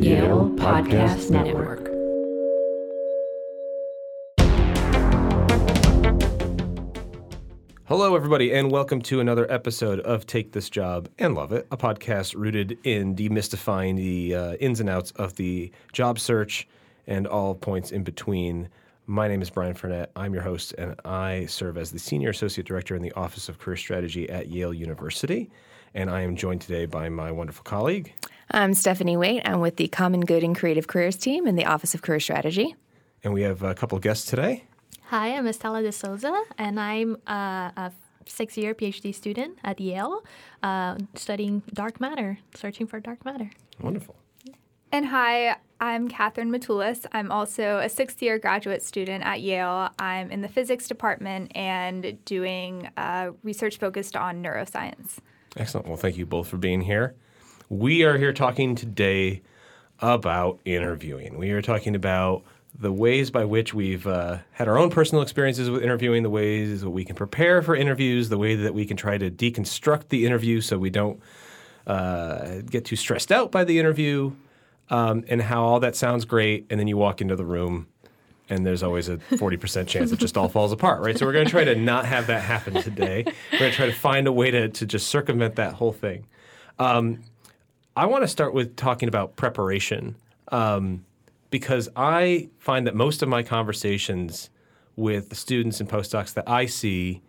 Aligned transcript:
Yale 0.00 0.50
Podcast 0.56 1.30
Network. 1.30 1.86
Hello, 7.84 8.14
everybody, 8.14 8.52
and 8.52 8.70
welcome 8.70 9.00
to 9.02 9.20
another 9.20 9.50
episode 9.50 10.00
of 10.00 10.26
Take 10.26 10.52
This 10.52 10.68
Job 10.68 11.08
and 11.18 11.34
Love 11.34 11.52
It, 11.52 11.66
a 11.70 11.76
podcast 11.76 12.34
rooted 12.36 12.78
in 12.84 13.16
demystifying 13.16 13.96
the 13.96 14.34
uh, 14.34 14.54
ins 14.54 14.80
and 14.80 14.90
outs 14.90 15.12
of 15.12 15.36
the 15.36 15.72
job 15.92 16.18
search 16.18 16.68
and 17.06 17.26
all 17.26 17.54
points 17.54 17.90
in 17.90 18.04
between. 18.04 18.68
My 19.06 19.28
name 19.28 19.40
is 19.40 19.48
Brian 19.48 19.74
Furnett. 19.74 20.10
I'm 20.14 20.34
your 20.34 20.42
host, 20.42 20.74
and 20.76 20.94
I 21.04 21.46
serve 21.46 21.78
as 21.78 21.90
the 21.90 21.98
Senior 21.98 22.30
Associate 22.30 22.66
Director 22.66 22.94
in 22.94 23.02
the 23.02 23.12
Office 23.12 23.48
of 23.48 23.58
Career 23.58 23.76
Strategy 23.76 24.28
at 24.28 24.48
Yale 24.48 24.74
University. 24.74 25.50
And 25.94 26.10
I 26.10 26.20
am 26.20 26.36
joined 26.36 26.60
today 26.60 26.84
by 26.84 27.08
my 27.08 27.32
wonderful 27.32 27.64
colleague. 27.64 28.12
I'm 28.50 28.74
Stephanie 28.74 29.16
Waite. 29.16 29.42
I'm 29.44 29.60
with 29.60 29.76
the 29.76 29.88
Common 29.88 30.20
Good 30.20 30.44
and 30.44 30.56
Creative 30.56 30.86
Careers 30.86 31.16
team 31.16 31.46
in 31.46 31.56
the 31.56 31.64
Office 31.64 31.94
of 31.94 32.02
Career 32.02 32.20
Strategy. 32.20 32.76
And 33.24 33.32
we 33.32 33.42
have 33.42 33.62
a 33.62 33.74
couple 33.74 33.96
of 33.96 34.02
guests 34.02 34.24
today. 34.26 34.64
Hi, 35.06 35.36
I'm 35.36 35.46
Estella 35.46 35.82
de 35.82 35.90
Souza, 35.90 36.42
and 36.56 36.78
I'm 36.78 37.16
uh, 37.26 37.70
a 37.76 37.92
six 38.24 38.56
year 38.56 38.74
PhD 38.74 39.14
student 39.14 39.58
at 39.64 39.80
Yale 39.80 40.22
uh, 40.62 40.96
studying 41.14 41.62
dark 41.72 42.00
matter, 42.00 42.38
searching 42.54 42.86
for 42.86 43.00
dark 43.00 43.24
matter. 43.24 43.50
Wonderful. 43.80 44.16
And 44.92 45.06
hi, 45.06 45.56
I'm 45.80 46.08
Catherine 46.08 46.50
Matulis. 46.50 47.04
I'm 47.12 47.32
also 47.32 47.78
a 47.78 47.88
sixth 47.88 48.22
year 48.22 48.38
graduate 48.38 48.82
student 48.82 49.24
at 49.24 49.40
Yale. 49.40 49.90
I'm 49.98 50.30
in 50.30 50.40
the 50.40 50.48
physics 50.48 50.86
department 50.86 51.52
and 51.56 52.24
doing 52.24 52.88
uh, 52.96 53.32
research 53.42 53.78
focused 53.78 54.14
on 54.14 54.42
neuroscience. 54.42 55.18
Excellent. 55.56 55.88
Well, 55.88 55.96
thank 55.96 56.16
you 56.16 56.26
both 56.26 56.46
for 56.48 56.58
being 56.58 56.82
here. 56.82 57.16
We 57.68 58.04
are 58.04 58.16
here 58.16 58.32
talking 58.32 58.76
today 58.76 59.42
about 59.98 60.60
interviewing. 60.64 61.36
We 61.36 61.50
are 61.50 61.60
talking 61.60 61.96
about 61.96 62.44
the 62.78 62.92
ways 62.92 63.32
by 63.32 63.44
which 63.44 63.74
we've 63.74 64.06
uh, 64.06 64.38
had 64.52 64.68
our 64.68 64.78
own 64.78 64.88
personal 64.88 65.20
experiences 65.20 65.68
with 65.68 65.82
interviewing, 65.82 66.22
the 66.22 66.30
ways 66.30 66.82
that 66.82 66.90
we 66.90 67.04
can 67.04 67.16
prepare 67.16 67.62
for 67.62 67.74
interviews, 67.74 68.28
the 68.28 68.38
way 68.38 68.54
that 68.54 68.72
we 68.72 68.84
can 68.84 68.96
try 68.96 69.18
to 69.18 69.32
deconstruct 69.32 70.10
the 70.10 70.26
interview 70.26 70.60
so 70.60 70.78
we 70.78 70.90
don't 70.90 71.20
uh, 71.88 72.60
get 72.70 72.84
too 72.84 72.94
stressed 72.94 73.32
out 73.32 73.50
by 73.50 73.64
the 73.64 73.80
interview, 73.80 74.32
um, 74.90 75.24
and 75.26 75.42
how 75.42 75.64
all 75.64 75.80
that 75.80 75.96
sounds 75.96 76.24
great. 76.24 76.66
And 76.70 76.78
then 76.78 76.86
you 76.86 76.96
walk 76.96 77.20
into 77.20 77.34
the 77.34 77.44
room 77.44 77.88
and 78.48 78.64
there's 78.64 78.84
always 78.84 79.08
a 79.08 79.16
40% 79.16 79.88
chance 79.88 80.12
it 80.12 80.20
just 80.20 80.36
all 80.36 80.48
falls 80.48 80.70
apart, 80.70 81.02
right? 81.02 81.18
So 81.18 81.26
we're 81.26 81.32
going 81.32 81.46
to 81.46 81.50
try 81.50 81.64
to 81.64 81.74
not 81.74 82.06
have 82.06 82.28
that 82.28 82.42
happen 82.42 82.74
today. 82.74 83.24
We're 83.52 83.58
going 83.58 83.72
to 83.72 83.76
try 83.76 83.86
to 83.86 83.92
find 83.92 84.28
a 84.28 84.32
way 84.32 84.52
to, 84.52 84.68
to 84.68 84.86
just 84.86 85.08
circumvent 85.08 85.56
that 85.56 85.74
whole 85.74 85.92
thing. 85.92 86.26
Um, 86.78 87.22
I 87.96 88.04
want 88.04 88.24
to 88.24 88.28
start 88.28 88.52
with 88.52 88.76
talking 88.76 89.08
about 89.08 89.36
preparation 89.36 90.16
um, 90.48 91.06
because 91.48 91.88
I 91.96 92.50
find 92.58 92.86
that 92.86 92.94
most 92.94 93.22
of 93.22 93.28
my 93.30 93.42
conversations 93.42 94.50
with 94.96 95.30
the 95.30 95.34
students 95.34 95.80
and 95.80 95.88
postdocs 95.88 96.34
that 96.34 96.46
I 96.46 96.66
see, 96.66 97.22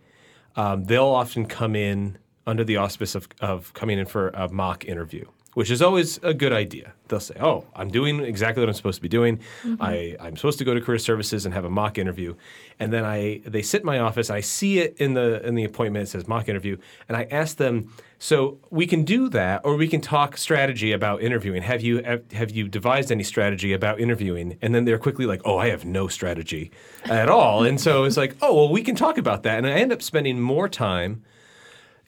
um, 0.56 0.84
they'll 0.84 1.06
often 1.06 1.46
come 1.46 1.74
in 1.74 2.18
under 2.46 2.64
the 2.64 2.76
auspice 2.76 3.14
of, 3.14 3.28
of 3.40 3.72
coming 3.72 3.98
in 3.98 4.04
for 4.04 4.28
a 4.28 4.50
mock 4.50 4.84
interview 4.84 5.24
which 5.54 5.70
is 5.70 5.80
always 5.82 6.18
a 6.22 6.34
good 6.34 6.52
idea. 6.52 6.92
They'll 7.08 7.20
say, 7.20 7.34
"Oh, 7.40 7.64
I'm 7.74 7.88
doing 7.88 8.20
exactly 8.20 8.60
what 8.60 8.68
I'm 8.68 8.74
supposed 8.74 8.96
to 8.96 9.02
be 9.02 9.08
doing. 9.08 9.38
Mm-hmm. 9.62 9.82
I, 9.82 10.16
I'm 10.20 10.36
supposed 10.36 10.58
to 10.58 10.64
go 10.64 10.74
to 10.74 10.80
career 10.80 10.98
services 10.98 11.44
and 11.46 11.54
have 11.54 11.64
a 11.64 11.70
mock 11.70 11.98
interview." 11.98 12.34
And 12.78 12.92
then 12.92 13.04
I 13.04 13.40
they 13.44 13.62
sit 13.62 13.80
in 13.80 13.86
my 13.86 13.98
office. 13.98 14.30
I 14.30 14.40
see 14.40 14.78
it 14.78 14.96
in 14.98 15.14
the 15.14 15.44
in 15.46 15.54
the 15.54 15.64
appointment. 15.64 16.04
It 16.04 16.10
says 16.10 16.28
mock 16.28 16.48
interview, 16.48 16.76
and 17.08 17.16
I 17.16 17.26
ask 17.30 17.56
them, 17.56 17.92
"So 18.18 18.58
we 18.70 18.86
can 18.86 19.04
do 19.04 19.28
that, 19.30 19.62
or 19.64 19.76
we 19.76 19.88
can 19.88 20.00
talk 20.02 20.36
strategy 20.36 20.92
about 20.92 21.22
interviewing. 21.22 21.62
Have 21.62 21.80
you 21.80 22.02
have 22.32 22.50
you 22.50 22.68
devised 22.68 23.10
any 23.10 23.24
strategy 23.24 23.72
about 23.72 24.00
interviewing?" 24.00 24.58
And 24.60 24.74
then 24.74 24.84
they're 24.84 24.98
quickly 24.98 25.24
like, 25.24 25.40
"Oh, 25.44 25.56
I 25.56 25.70
have 25.70 25.84
no 25.84 26.08
strategy 26.08 26.70
at 27.04 27.28
all." 27.28 27.64
and 27.64 27.80
so 27.80 28.04
it's 28.04 28.18
like, 28.18 28.36
"Oh, 28.42 28.54
well, 28.54 28.68
we 28.68 28.82
can 28.82 28.94
talk 28.94 29.16
about 29.16 29.42
that." 29.44 29.58
And 29.58 29.66
I 29.66 29.70
end 29.70 29.92
up 29.92 30.02
spending 30.02 30.40
more 30.40 30.68
time 30.68 31.22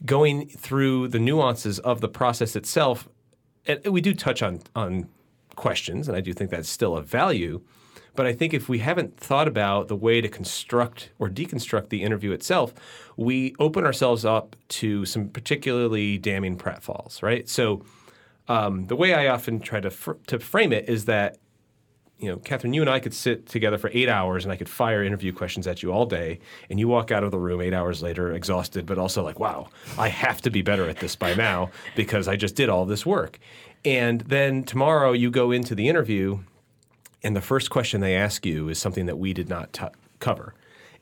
going 0.04 0.48
through 0.48 1.08
the 1.08 1.18
nuances 1.18 1.78
of 1.80 2.00
the 2.00 2.08
process 2.08 2.54
itself 2.54 3.08
we 3.86 4.00
do 4.00 4.14
touch 4.14 4.42
on 4.42 4.60
on 4.74 5.08
questions, 5.56 6.08
and 6.08 6.16
I 6.16 6.20
do 6.20 6.32
think 6.32 6.50
that's 6.50 6.68
still 6.68 6.96
a 6.96 7.02
value. 7.02 7.60
But 8.16 8.26
I 8.26 8.32
think 8.32 8.52
if 8.52 8.68
we 8.68 8.78
haven't 8.78 9.16
thought 9.16 9.46
about 9.46 9.88
the 9.88 9.96
way 9.96 10.20
to 10.20 10.28
construct 10.28 11.10
or 11.18 11.28
deconstruct 11.28 11.90
the 11.90 12.02
interview 12.02 12.32
itself, 12.32 12.74
we 13.16 13.54
open 13.58 13.84
ourselves 13.84 14.24
up 14.24 14.56
to 14.80 15.04
some 15.04 15.28
particularly 15.28 16.18
damning 16.18 16.58
pratfalls, 16.58 17.22
right? 17.22 17.48
So 17.48 17.84
um, 18.48 18.86
the 18.88 18.96
way 18.96 19.14
I 19.14 19.28
often 19.28 19.60
try 19.60 19.80
to 19.80 19.90
fr- 19.90 20.18
to 20.26 20.38
frame 20.38 20.72
it 20.72 20.88
is 20.88 21.04
that 21.04 21.38
you 22.20 22.28
know, 22.28 22.36
Catherine, 22.36 22.74
you 22.74 22.82
and 22.82 22.90
I 22.90 23.00
could 23.00 23.14
sit 23.14 23.46
together 23.46 23.78
for 23.78 23.90
eight 23.92 24.08
hours 24.08 24.44
and 24.44 24.52
I 24.52 24.56
could 24.56 24.68
fire 24.68 25.02
interview 25.02 25.32
questions 25.32 25.66
at 25.66 25.82
you 25.82 25.92
all 25.92 26.04
day. 26.06 26.38
And 26.68 26.78
you 26.78 26.86
walk 26.86 27.10
out 27.10 27.24
of 27.24 27.30
the 27.30 27.38
room 27.38 27.60
eight 27.60 27.72
hours 27.72 28.02
later, 28.02 28.32
exhausted, 28.32 28.84
but 28.86 28.98
also 28.98 29.22
like, 29.22 29.40
wow, 29.40 29.68
I 29.98 30.08
have 30.08 30.42
to 30.42 30.50
be 30.50 30.62
better 30.62 30.88
at 30.88 30.98
this 30.98 31.16
by 31.16 31.34
now 31.34 31.70
because 31.96 32.28
I 32.28 32.36
just 32.36 32.54
did 32.54 32.68
all 32.68 32.84
this 32.84 33.06
work. 33.06 33.38
And 33.84 34.20
then 34.22 34.64
tomorrow 34.64 35.12
you 35.12 35.30
go 35.30 35.50
into 35.50 35.74
the 35.74 35.88
interview, 35.88 36.40
and 37.22 37.34
the 37.34 37.40
first 37.40 37.70
question 37.70 38.02
they 38.02 38.14
ask 38.14 38.44
you 38.44 38.68
is 38.68 38.78
something 38.78 39.06
that 39.06 39.18
we 39.18 39.32
did 39.32 39.48
not 39.48 39.72
t- 39.72 39.86
cover. 40.18 40.54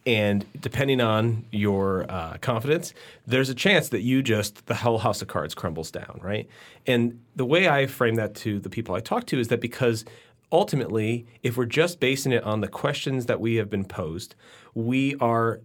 And 0.06 0.46
depending 0.58 1.00
on 1.00 1.44
your 1.50 2.06
uh, 2.08 2.38
confidence, 2.40 2.94
there's 3.26 3.50
a 3.50 3.54
chance 3.54 3.90
that 3.90 4.00
you 4.00 4.22
just, 4.22 4.66
the 4.66 4.74
whole 4.74 4.98
house 4.98 5.20
of 5.20 5.28
cards 5.28 5.54
crumbles 5.54 5.90
down, 5.90 6.20
right? 6.22 6.48
And 6.86 7.20
the 7.36 7.44
way 7.44 7.68
I 7.68 7.86
frame 7.86 8.14
that 8.14 8.34
to 8.36 8.58
the 8.58 8.70
people 8.70 8.94
I 8.94 9.00
talk 9.00 9.26
to 9.26 9.38
is 9.38 9.48
that 9.48 9.60
because 9.60 10.04
ultimately, 10.50 11.26
if 11.42 11.56
we're 11.56 11.66
just 11.66 12.00
basing 12.00 12.32
it 12.32 12.42
on 12.44 12.60
the 12.60 12.68
questions 12.68 13.26
that 13.26 13.40
we 13.40 13.56
have 13.56 13.70
been 13.70 13.84
posed, 13.84 14.34
we 14.74 15.14
are 15.16 15.60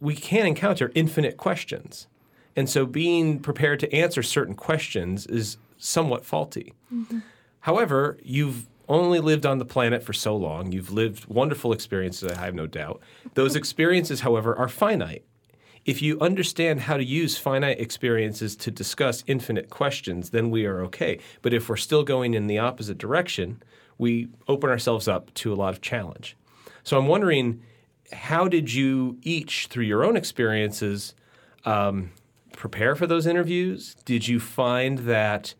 we 0.00 0.14
can 0.14 0.46
encounter 0.46 0.90
infinite 0.94 1.36
questions. 1.36 2.06
And 2.56 2.68
so 2.68 2.86
being 2.86 3.38
prepared 3.38 3.80
to 3.80 3.94
answer 3.94 4.22
certain 4.22 4.54
questions 4.54 5.26
is 5.26 5.58
somewhat 5.76 6.24
faulty. 6.24 6.72
Mm-hmm. 6.92 7.18
However, 7.60 8.18
you've 8.22 8.66
only 8.88 9.20
lived 9.20 9.46
on 9.46 9.58
the 9.58 9.64
planet 9.64 10.02
for 10.02 10.12
so 10.12 10.34
long. 10.34 10.72
You've 10.72 10.90
lived 10.90 11.26
wonderful 11.26 11.72
experiences, 11.72 12.32
I 12.32 12.44
have 12.44 12.54
no 12.54 12.66
doubt. 12.66 13.00
Those 13.34 13.54
experiences, 13.62 14.20
however, 14.20 14.56
are 14.56 14.68
finite. 14.68 15.24
If 15.84 16.02
you 16.02 16.20
understand 16.20 16.80
how 16.80 16.96
to 16.96 17.04
use 17.04 17.38
finite 17.38 17.80
experiences 17.80 18.54
to 18.56 18.70
discuss 18.70 19.24
infinite 19.26 19.70
questions, 19.70 20.30
then 20.30 20.50
we 20.50 20.66
are 20.66 20.82
okay. 20.82 21.18
But 21.40 21.54
if 21.54 21.68
we're 21.68 21.76
still 21.76 22.02
going 22.02 22.34
in 22.34 22.48
the 22.48 22.58
opposite 22.58 22.98
direction, 22.98 23.62
we 24.00 24.28
open 24.48 24.70
ourselves 24.70 25.06
up 25.06 25.32
to 25.34 25.52
a 25.52 25.56
lot 25.56 25.74
of 25.74 25.82
challenge. 25.82 26.34
So 26.82 26.98
I'm 26.98 27.06
wondering, 27.06 27.62
how 28.12 28.48
did 28.48 28.72
you 28.72 29.18
each, 29.22 29.66
through 29.66 29.84
your 29.84 30.02
own 30.04 30.16
experiences, 30.16 31.14
um, 31.66 32.10
prepare 32.56 32.96
for 32.96 33.06
those 33.06 33.26
interviews? 33.26 33.94
Did 34.06 34.26
you 34.26 34.40
find 34.40 35.00
that 35.00 35.54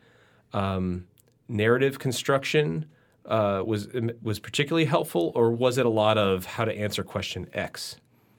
um, 0.55 1.07
narrative 1.49 1.99
construction 1.99 2.87
uh, 3.27 3.63
was 3.65 3.89
was 4.23 4.41
particularly 4.41 4.87
helpful, 4.87 5.31
or 5.35 5.53
was 5.53 5.77
it 5.77 5.85
a 5.85 5.91
lot 5.91 6.17
of 6.17 6.47
how 6.47 6.65
to 6.65 6.73
answer 6.73 7.05
question 7.05 7.47
X, 7.53 7.97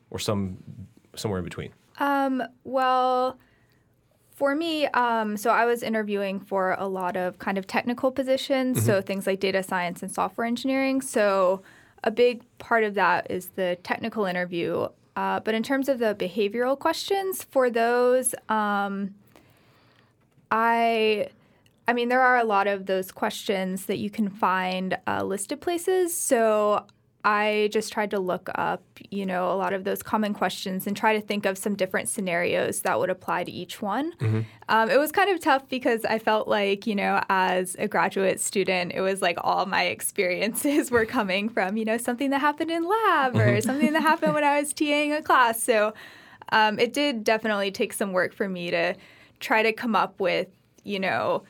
or 0.09 0.17
some 0.17 0.57
somewhere 1.15 1.37
in 1.37 1.45
between? 1.45 1.71
Um, 1.99 2.41
well 2.63 3.37
for 4.41 4.55
me, 4.55 4.87
um, 4.87 5.37
so 5.37 5.51
I 5.51 5.65
was 5.65 5.83
interviewing 5.83 6.39
for 6.39 6.75
a 6.79 6.87
lot 6.87 7.15
of 7.15 7.37
kind 7.37 7.59
of 7.59 7.67
technical 7.67 8.11
positions, 8.11 8.77
mm-hmm. 8.77 8.87
so 8.87 8.99
things 8.99 9.27
like 9.27 9.39
data 9.39 9.61
science 9.61 10.01
and 10.01 10.11
software 10.11 10.47
engineering. 10.47 10.99
So 11.01 11.61
a 12.03 12.09
big 12.09 12.41
part 12.57 12.83
of 12.83 12.95
that 12.95 13.29
is 13.29 13.49
the 13.49 13.77
technical 13.83 14.25
interview. 14.25 14.87
Uh, 15.15 15.41
but 15.41 15.53
in 15.53 15.61
terms 15.61 15.87
of 15.87 15.99
the 15.99 16.15
behavioral 16.15 16.75
questions, 16.79 17.43
for 17.43 17.69
those, 17.69 18.33
um, 18.49 19.13
I 20.49 21.27
I 21.87 21.93
mean, 21.93 22.09
there 22.09 22.21
are 22.21 22.39
a 22.39 22.43
lot 22.43 22.65
of 22.65 22.87
those 22.87 23.11
questions 23.11 23.85
that 23.85 23.99
you 23.99 24.09
can 24.09 24.27
find 24.27 24.97
uh, 25.05 25.21
listed 25.23 25.61
places. 25.61 26.17
So 26.17 26.87
I 27.23 27.69
just 27.71 27.93
tried 27.93 28.11
to 28.11 28.19
look 28.19 28.49
up, 28.55 28.83
you 29.09 29.25
know, 29.25 29.51
a 29.51 29.55
lot 29.55 29.73
of 29.73 29.83
those 29.83 30.01
common 30.01 30.33
questions 30.33 30.87
and 30.87 30.97
try 30.97 31.13
to 31.13 31.21
think 31.21 31.45
of 31.45 31.57
some 31.57 31.75
different 31.75 32.09
scenarios 32.09 32.81
that 32.81 32.99
would 32.99 33.09
apply 33.09 33.43
to 33.43 33.51
each 33.51 33.81
one. 33.81 34.13
Mm-hmm. 34.13 34.41
Um, 34.69 34.89
it 34.89 34.97
was 34.97 35.11
kind 35.11 35.29
of 35.29 35.39
tough 35.39 35.67
because 35.69 36.03
I 36.05 36.19
felt 36.19 36.47
like, 36.47 36.87
you 36.87 36.95
know, 36.95 37.21
as 37.29 37.75
a 37.77 37.87
graduate 37.87 38.39
student, 38.39 38.93
it 38.93 39.01
was 39.01 39.21
like 39.21 39.37
all 39.41 39.65
my 39.65 39.83
experiences 39.95 40.89
were 40.89 41.05
coming 41.05 41.49
from, 41.49 41.77
you 41.77 41.85
know, 41.85 41.97
something 41.97 42.31
that 42.31 42.41
happened 42.41 42.71
in 42.71 42.83
lab 42.83 43.35
or 43.35 43.39
mm-hmm. 43.39 43.59
something 43.59 43.93
that 43.93 44.01
happened 44.01 44.33
when 44.33 44.43
I 44.43 44.59
was 44.59 44.73
TAing 44.73 45.15
a 45.17 45.21
class. 45.21 45.61
So 45.61 45.93
um, 46.51 46.79
it 46.79 46.93
did 46.93 47.23
definitely 47.23 47.71
take 47.71 47.93
some 47.93 48.13
work 48.13 48.33
for 48.33 48.49
me 48.49 48.71
to 48.71 48.95
try 49.39 49.63
to 49.63 49.73
come 49.73 49.95
up 49.95 50.19
with, 50.19 50.47
you 50.83 50.99
know, 50.99 51.43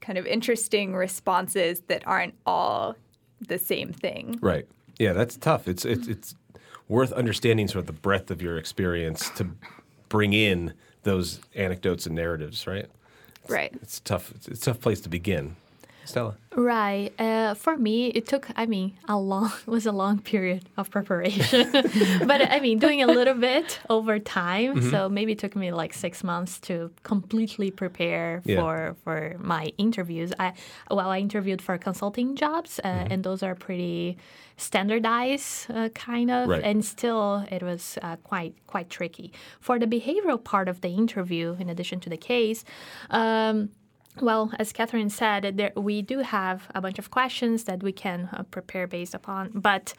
kind 0.00 0.18
of 0.18 0.26
interesting 0.26 0.94
responses 0.94 1.80
that 1.88 2.06
aren't 2.06 2.34
all 2.46 2.96
the 3.46 3.58
same 3.58 3.92
thing. 3.92 4.38
Right. 4.40 4.66
Yeah, 5.00 5.14
that's 5.14 5.38
tough. 5.38 5.66
It's 5.66 5.86
it's 5.86 6.06
it's 6.08 6.34
worth 6.86 7.10
understanding 7.12 7.66
sort 7.68 7.80
of 7.80 7.86
the 7.86 7.94
breadth 7.94 8.30
of 8.30 8.42
your 8.42 8.58
experience 8.58 9.30
to 9.30 9.48
bring 10.10 10.34
in 10.34 10.74
those 11.04 11.40
anecdotes 11.54 12.04
and 12.04 12.14
narratives, 12.14 12.66
right? 12.66 12.86
It's, 13.42 13.50
right. 13.50 13.72
It's 13.80 14.00
tough. 14.00 14.30
It's, 14.36 14.48
it's 14.48 14.60
a 14.60 14.72
tough 14.72 14.80
place 14.82 15.00
to 15.00 15.08
begin. 15.08 15.56
Stella. 16.04 16.34
Right. 16.56 17.12
Uh, 17.20 17.54
for 17.54 17.76
me, 17.76 18.08
it 18.08 18.26
took. 18.26 18.48
I 18.56 18.66
mean, 18.66 18.98
a 19.08 19.16
long 19.16 19.52
it 19.66 19.70
was 19.70 19.86
a 19.86 19.92
long 19.92 20.18
period 20.18 20.68
of 20.76 20.90
preparation, 20.90 21.70
but 22.26 22.40
I 22.50 22.58
mean, 22.60 22.78
doing 22.80 23.02
a 23.02 23.06
little 23.06 23.34
bit 23.34 23.78
over 23.88 24.18
time. 24.18 24.74
Mm-hmm. 24.76 24.90
So 24.90 25.08
maybe 25.08 25.32
it 25.32 25.38
took 25.38 25.54
me 25.54 25.70
like 25.72 25.94
six 25.94 26.24
months 26.24 26.58
to 26.60 26.90
completely 27.04 27.70
prepare 27.70 28.42
Yeah. 28.44 28.60
for 28.60 28.96
for 29.04 29.36
my 29.38 29.72
interviews. 29.78 30.32
I 30.40 30.52
well, 30.90 31.08
I 31.10 31.18
interviewed 31.20 31.62
for 31.62 31.78
consulting 31.78 32.34
jobs, 32.36 32.80
uh, 32.82 32.88
Mm-hmm. 32.88 33.12
and 33.12 33.24
those 33.24 33.42
are 33.46 33.54
pretty 33.54 34.16
standardized, 34.56 35.70
uh, 35.70 35.88
kind 35.90 36.30
of, 36.30 36.48
Right. 36.48 36.62
and 36.64 36.84
still 36.84 37.44
it 37.50 37.62
was 37.62 37.98
uh, 38.02 38.16
quite 38.24 38.54
quite 38.66 38.88
tricky 38.90 39.32
for 39.60 39.78
the 39.78 39.86
behavioral 39.86 40.42
part 40.42 40.68
of 40.68 40.80
the 40.80 40.88
interview. 40.88 41.56
In 41.60 41.68
addition 41.68 42.00
to 42.00 42.10
the 42.10 42.16
case. 42.18 42.64
Um, 43.10 43.70
well, 44.20 44.50
as 44.58 44.72
Catherine 44.72 45.10
said, 45.10 45.56
there, 45.56 45.72
we 45.76 46.02
do 46.02 46.18
have 46.18 46.68
a 46.74 46.80
bunch 46.80 46.98
of 46.98 47.10
questions 47.10 47.64
that 47.64 47.82
we 47.82 47.92
can 47.92 48.28
uh, 48.32 48.42
prepare 48.44 48.86
based 48.86 49.14
upon. 49.14 49.50
But 49.54 49.94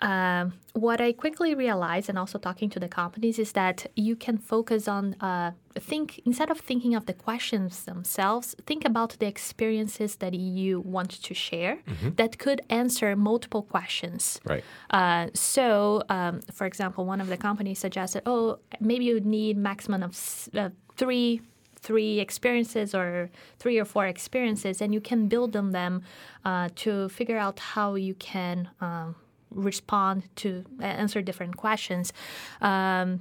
um, 0.00 0.54
what 0.72 1.00
I 1.00 1.12
quickly 1.12 1.54
realized, 1.54 2.08
and 2.08 2.18
also 2.18 2.38
talking 2.38 2.70
to 2.70 2.80
the 2.80 2.88
companies, 2.88 3.38
is 3.38 3.52
that 3.52 3.86
you 3.94 4.16
can 4.16 4.38
focus 4.38 4.88
on 4.88 5.14
uh, 5.20 5.52
think 5.78 6.20
instead 6.24 6.50
of 6.50 6.58
thinking 6.58 6.94
of 6.94 7.06
the 7.06 7.12
questions 7.12 7.84
themselves, 7.84 8.56
think 8.66 8.84
about 8.84 9.18
the 9.18 9.26
experiences 9.26 10.16
that 10.16 10.34
you 10.34 10.80
want 10.80 11.10
to 11.10 11.34
share 11.34 11.78
that 12.16 12.38
could 12.38 12.62
answer 12.68 13.14
multiple 13.14 13.62
questions. 13.62 14.40
Right. 14.44 14.64
Uh, 14.90 15.28
so, 15.34 16.02
um, 16.08 16.40
for 16.52 16.66
example, 16.66 17.04
one 17.04 17.20
of 17.20 17.28
the 17.28 17.36
companies 17.36 17.78
suggested, 17.78 18.22
oh, 18.26 18.58
maybe 18.80 19.04
you 19.04 19.20
need 19.20 19.56
maximum 19.56 20.02
of 20.02 20.48
uh, 20.54 20.70
three 20.96 21.42
three 21.82 22.20
experiences 22.20 22.94
or 22.94 23.30
three 23.58 23.78
or 23.78 23.84
four 23.84 24.06
experiences, 24.06 24.80
and 24.80 24.94
you 24.94 25.00
can 25.00 25.28
build 25.28 25.56
on 25.56 25.72
them 25.72 26.02
uh, 26.44 26.68
to 26.76 27.08
figure 27.08 27.38
out 27.38 27.58
how 27.58 27.94
you 27.94 28.14
can 28.14 28.70
um, 28.80 29.16
respond 29.50 30.22
to 30.36 30.64
answer 30.80 31.20
different 31.20 31.56
questions 31.56 32.12
um, 32.60 33.20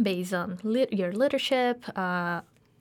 based 0.00 0.34
on 0.34 0.58
lit- 0.62 0.92
your 0.92 1.12
leadership. 1.12 1.84
Uh, 1.96 2.40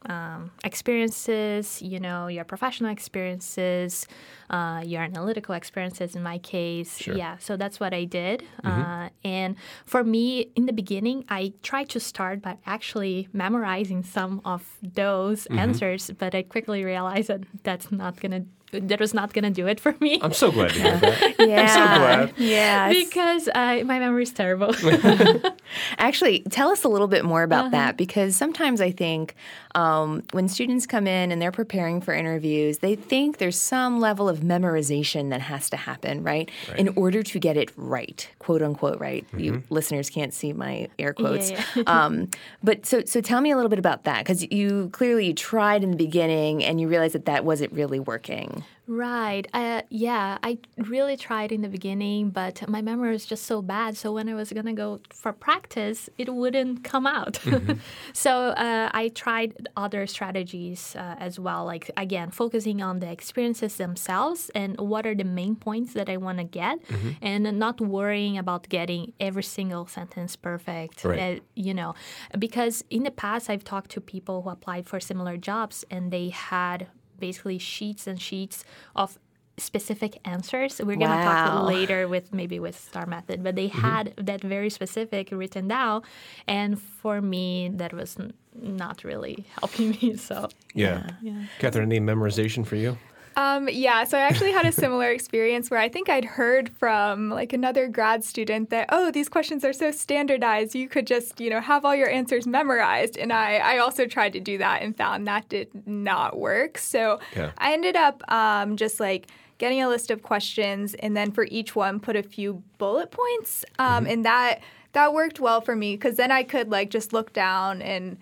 um, 0.10 0.52
experiences, 0.64 1.82
you 1.82 2.00
know, 2.00 2.28
your 2.28 2.44
professional 2.44 2.92
experiences, 2.92 4.08
uh, 4.50 4.82
your 4.86 5.02
analytical 5.04 5.54
experiences. 5.56 6.16
In 6.16 6.24
my 6.24 6.38
case, 6.40 7.06
yeah. 7.16 7.38
So 7.38 7.56
that's 7.58 7.80
what 7.80 7.94
I 7.94 8.06
did. 8.06 8.44
Uh, 8.64 9.10
and 9.24 9.56
for 9.86 10.04
me, 10.04 10.52
in 10.56 10.66
the 10.66 10.74
beginning, 10.74 11.26
I 11.30 11.54
tried 11.64 11.90
to 11.90 12.00
start 12.00 12.42
by 12.42 12.58
actually 12.66 13.28
memorizing 13.34 14.04
some 14.04 14.42
of 14.44 14.78
those 14.82 15.46
answers, 15.48 16.10
but 16.18 16.34
I 16.34 16.44
quickly 16.44 16.84
realized 16.84 17.28
that 17.30 17.42
that's 17.64 17.92
not 17.92 18.20
gonna. 18.20 18.46
That 18.72 19.00
was 19.00 19.14
not 19.14 19.34
gonna 19.34 19.52
do 19.52 19.68
it 19.68 19.80
for 19.80 19.96
me. 20.00 20.20
I'm 20.22 20.34
so 20.34 20.52
glad 20.52 20.72
to 20.72 20.82
hear 20.82 20.98
that. 20.98 21.36
Yeah. 21.52 21.98
glad. 21.98 22.34
Yeah. 22.38 22.90
because 22.94 23.48
uh, 23.50 23.84
my 23.86 24.00
memory 24.00 24.24
is 24.24 24.32
terrible. 24.32 24.74
Actually, 25.98 26.42
tell 26.50 26.70
us 26.70 26.84
a 26.84 26.88
little 26.88 27.08
bit 27.08 27.26
more 27.26 27.44
about 27.44 27.72
that 27.72 27.98
because 27.98 28.36
sometimes 28.36 28.80
I 28.80 28.92
think 28.92 29.36
um, 29.76 30.24
when 30.32 30.48
students 30.48 30.86
come 30.86 31.08
in 31.08 31.32
and 31.32 31.42
they're 31.42 31.52
preparing 31.52 32.02
for 32.02 32.14
interviews, 32.14 32.80
they 32.80 32.96
think 32.96 33.38
there's 33.38 33.58
some 33.58 34.00
level 34.00 34.30
of 34.30 34.40
memorization 34.40 35.30
that 35.32 35.42
has 35.42 35.70
to 35.72 35.78
happen, 35.78 36.24
right? 36.24 36.50
In 36.78 36.90
order 36.96 37.24
to 37.24 37.40
get 37.40 37.58
it 37.58 37.72
right, 37.76 38.30
quote 38.40 38.62
unquote, 38.62 39.00
right? 39.00 39.26
You 39.36 39.64
listeners 39.70 40.10
can't 40.10 40.34
see 40.34 40.54
my 40.54 40.90
air 41.00 41.14
quotes. 41.14 41.52
yeah. 41.52 41.84
um, 41.88 42.30
but 42.64 42.86
so, 42.86 43.04
so 43.06 43.22
tell 43.22 43.42
me 43.42 43.52
a 43.52 43.56
little 43.56 43.70
bit 43.70 43.80
about 43.80 44.04
that 44.04 44.20
because 44.20 44.50
you 44.52 44.90
clearly 44.92 45.34
tried 45.34 45.84
in 45.84 45.92
the 45.92 45.98
beginning 45.98 46.64
and 46.64 46.80
you 46.80 46.88
realized 46.88 47.16
that 47.16 47.26
that 47.26 47.44
wasn't 47.46 47.72
really 47.74 48.00
working. 48.00 48.61
Right. 48.88 49.48
Uh, 49.54 49.84
yeah, 49.90 50.38
I 50.44 50.58
really 50.78 51.16
tried 51.16 51.52
in 51.52 51.62
the 51.62 51.70
beginning, 51.70 52.30
but 52.30 52.68
my 52.68 52.82
memory 52.82 53.12
was 53.12 53.26
just 53.26 53.46
so 53.46 53.62
bad. 53.62 53.96
So 53.96 54.12
when 54.12 54.28
I 54.28 54.34
was 54.34 54.52
going 54.52 54.66
to 54.66 54.74
go 54.74 55.00
for 55.14 55.32
practice, 55.32 56.10
it 56.18 56.34
wouldn't 56.34 56.84
come 56.84 57.08
out. 57.08 57.40
so 58.14 58.32
uh, 58.32 58.90
I 58.92 59.10
tried 59.10 59.70
other 59.78 60.08
strategies 60.08 60.96
uh, 60.98 61.16
as 61.20 61.40
well, 61.40 61.64
like, 61.64 61.90
again, 61.96 62.32
focusing 62.32 62.82
on 62.82 63.00
the 63.00 63.10
experiences 63.10 63.78
themselves 63.78 64.52
and 64.56 64.78
what 64.80 65.06
are 65.06 65.16
the 65.16 65.24
main 65.24 65.56
points 65.56 65.94
that 65.94 66.10
I 66.10 66.18
want 66.18 66.40
to 66.40 66.44
get, 66.44 66.80
and 67.22 67.44
not 67.58 67.80
worrying 67.80 68.38
about 68.38 68.68
getting 68.68 69.14
every 69.20 69.44
single 69.44 69.88
sentence 69.88 70.36
perfect. 70.36 71.06
Right. 71.06 71.38
Uh, 71.38 71.40
you 71.56 71.74
know, 71.74 71.96
because 72.38 72.84
in 72.90 73.04
the 73.04 73.12
past, 73.12 73.50
I've 73.50 73.64
talked 73.64 73.92
to 73.92 74.02
people 74.02 74.42
who 74.42 74.50
applied 74.50 74.88
for 74.88 75.00
similar 75.00 75.38
jobs 75.38 75.86
and 75.90 76.12
they 76.12 76.30
had 76.30 76.88
basically 77.22 77.58
sheets 77.60 78.08
and 78.08 78.20
sheets 78.30 78.66
of 78.96 79.18
specific 79.58 80.18
answers. 80.26 80.80
We're 80.80 80.96
going 81.06 81.12
to 81.20 81.26
Wow. 81.26 81.46
talk 81.46 81.68
later 81.68 82.08
with 82.08 82.34
maybe 82.34 82.58
with 82.60 82.76
Star 82.90 83.06
Method, 83.06 83.44
but 83.44 83.56
they 83.56 83.70
mm-hmm. 83.70 83.88
had 83.92 84.14
that 84.18 84.42
very 84.42 84.70
specific 84.70 85.30
written 85.32 85.68
down. 85.68 86.02
And 86.48 86.82
for 86.82 87.22
me, 87.22 87.70
that 87.82 87.94
was 87.94 88.18
n- 88.20 88.34
not 88.56 89.04
really 89.04 89.46
helping 89.60 89.92
me. 89.92 90.16
So, 90.30 90.50
Yeah. 90.74 91.12
yeah. 91.22 91.44
Catherine, 91.60 91.92
any 91.92 92.00
memorization 92.00 92.66
for 92.66 92.76
you? 92.76 92.98
Um, 93.42 93.70
yeah, 93.72 94.04
so 94.04 94.18
I 94.18 94.22
actually 94.22 94.52
had 94.52 94.66
a 94.66 94.72
similar 94.72 95.10
experience 95.18 95.72
where 95.72 95.80
I 95.80 95.90
think 95.90 96.10
I'd 96.10 96.26
heard 96.26 96.70
from 96.78 97.30
like 97.30 97.54
another 97.54 97.88
grad 97.88 98.24
student 98.24 98.70
that, 98.70 98.88
oh, 98.90 99.12
these 99.12 99.30
questions 99.30 99.66
are 99.66 99.74
so 99.74 99.92
standardized, 99.92 100.76
you 100.76 100.88
could 100.88 101.08
just, 101.08 101.40
you 101.40 101.50
know, 101.50 101.60
have 101.60 101.84
all 101.86 101.96
your 101.96 102.10
answers 102.10 102.46
memorized. 102.46 103.18
And 103.18 103.34
I, 103.34 103.58
I 103.58 103.78
also 103.80 104.06
tried 104.06 104.34
to 104.34 104.40
do 104.40 104.58
that 104.60 104.82
and 104.82 104.96
found 104.96 105.28
that 105.28 105.50
did 105.50 105.70
not 105.88 106.38
work. 106.38 106.78
So 106.78 107.20
Yeah. 107.36 107.52
I 107.58 107.74
ended 107.74 107.96
up 107.96 108.22
um, 108.32 108.78
just 108.78 109.00
like 109.00 109.28
getting 109.58 109.82
a 109.82 109.88
list 109.88 110.12
of 110.12 110.24
questions 110.24 110.94
and 110.96 111.16
then 111.16 111.32
for 111.32 111.46
each 111.50 111.76
one 111.76 112.00
put 112.00 112.16
a 112.16 112.24
few 112.24 112.62
bullet 112.78 113.12
points. 113.12 113.66
Um, 113.80 114.06
And 114.06 114.26
that 114.26 114.60
that 114.94 115.14
worked 115.14 115.40
well 115.40 115.62
for 115.62 115.76
me 115.76 115.96
because 115.96 116.18
then 116.18 116.32
I 116.32 116.44
could 116.44 116.70
like 116.70 116.90
just 116.90 117.14
look 117.14 117.32
down 117.32 117.82
and 117.82 118.18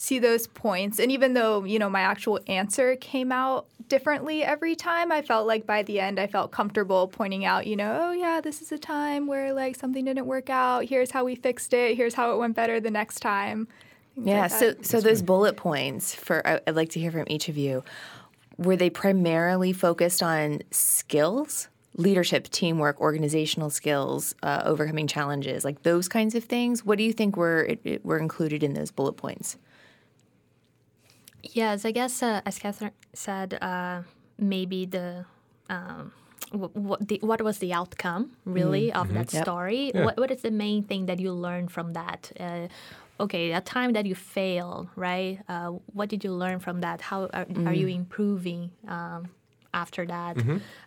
see 0.00 0.18
those 0.18 0.46
points. 0.46 0.98
And 0.98 1.12
even 1.12 1.34
though, 1.34 1.62
you 1.64 1.78
know, 1.78 1.90
my 1.90 2.00
actual 2.00 2.40
answer 2.46 2.96
came 2.96 3.30
out 3.30 3.66
differently 3.88 4.42
every 4.42 4.74
time, 4.74 5.12
I 5.12 5.20
felt 5.20 5.46
like 5.46 5.66
by 5.66 5.82
the 5.82 6.00
end 6.00 6.18
I 6.18 6.26
felt 6.26 6.52
comfortable 6.52 7.06
pointing 7.06 7.44
out, 7.44 7.66
you 7.66 7.76
know, 7.76 7.98
oh 8.04 8.12
yeah, 8.12 8.40
this 8.40 8.62
is 8.62 8.72
a 8.72 8.78
time 8.78 9.26
where 9.26 9.52
like 9.52 9.76
something 9.76 10.06
didn't 10.06 10.24
work 10.24 10.48
out. 10.48 10.86
Here's 10.86 11.10
how 11.10 11.24
we 11.24 11.34
fixed 11.34 11.74
it. 11.74 11.98
Here's 11.98 12.14
how 12.14 12.32
it 12.32 12.38
went 12.38 12.56
better 12.56 12.80
the 12.80 12.90
next 12.90 13.20
time. 13.20 13.68
Yeah. 14.16 14.42
like 14.42 14.50
so, 14.52 14.74
so 14.80 15.02
those 15.02 15.20
bullet 15.20 15.58
points 15.58 16.14
for 16.14 16.40
I'd 16.46 16.74
like 16.74 16.88
to 16.90 17.00
hear 17.00 17.10
from 17.12 17.26
each 17.26 17.50
of 17.50 17.58
you. 17.58 17.84
Were 18.56 18.76
they 18.76 18.88
primarily 18.88 19.74
focused 19.74 20.22
on 20.22 20.60
skills, 20.70 21.68
leadership, 21.96 22.48
teamwork, 22.48 22.98
organizational 23.02 23.68
skills, 23.68 24.34
uh, 24.42 24.62
overcoming 24.64 25.06
challenges, 25.06 25.62
like 25.62 25.82
those 25.82 26.08
kinds 26.08 26.34
of 26.34 26.44
things? 26.44 26.86
What 26.86 26.96
do 26.96 27.04
you 27.04 27.12
think 27.12 27.36
were 27.36 27.64
it, 27.64 27.80
it- 27.84 28.04
were 28.06 28.18
included 28.18 28.62
in 28.62 28.72
those 28.72 28.90
bullet 28.90 29.18
points? 29.18 29.58
Yes, 31.42 31.84
I 31.84 31.92
guess 31.92 32.22
uh, 32.22 32.40
as 32.44 32.58
Catherine 32.58 32.92
said, 33.14 33.58
uh, 33.62 34.02
maybe 34.38 34.86
the 34.86 35.24
um, 35.68 36.12
what, 36.52 36.74
what, 36.76 37.08
the, 37.08 37.18
what 37.22 37.40
was 37.42 37.58
the 37.58 37.72
outcome 37.72 38.32
really 38.44 38.92
of 38.92 39.08
that 39.14 39.32
Yep. 39.32 39.44
story? 39.44 39.92
What, 39.94 40.16
what 40.18 40.30
is 40.30 40.42
the 40.42 40.50
main 40.50 40.82
thing 40.82 41.06
that 41.06 41.18
you 41.20 41.32
learned 41.32 41.70
from 41.70 41.92
that? 41.92 42.32
Uh, 42.38 42.66
okay, 43.20 43.52
a 43.52 43.60
time 43.60 43.92
that 43.92 44.04
you 44.06 44.14
failed, 44.14 44.88
right? 44.96 45.38
Uh, 45.48 45.68
what 45.92 46.08
did 46.08 46.24
you 46.24 46.32
learn 46.32 46.58
from 46.58 46.80
that? 46.80 47.00
How 47.02 47.28
are, 47.32 47.46
are 47.66 47.74
you 47.74 47.86
improving? 47.86 48.70
Um, 48.88 49.30
after 49.72 50.04
that, 50.06 50.36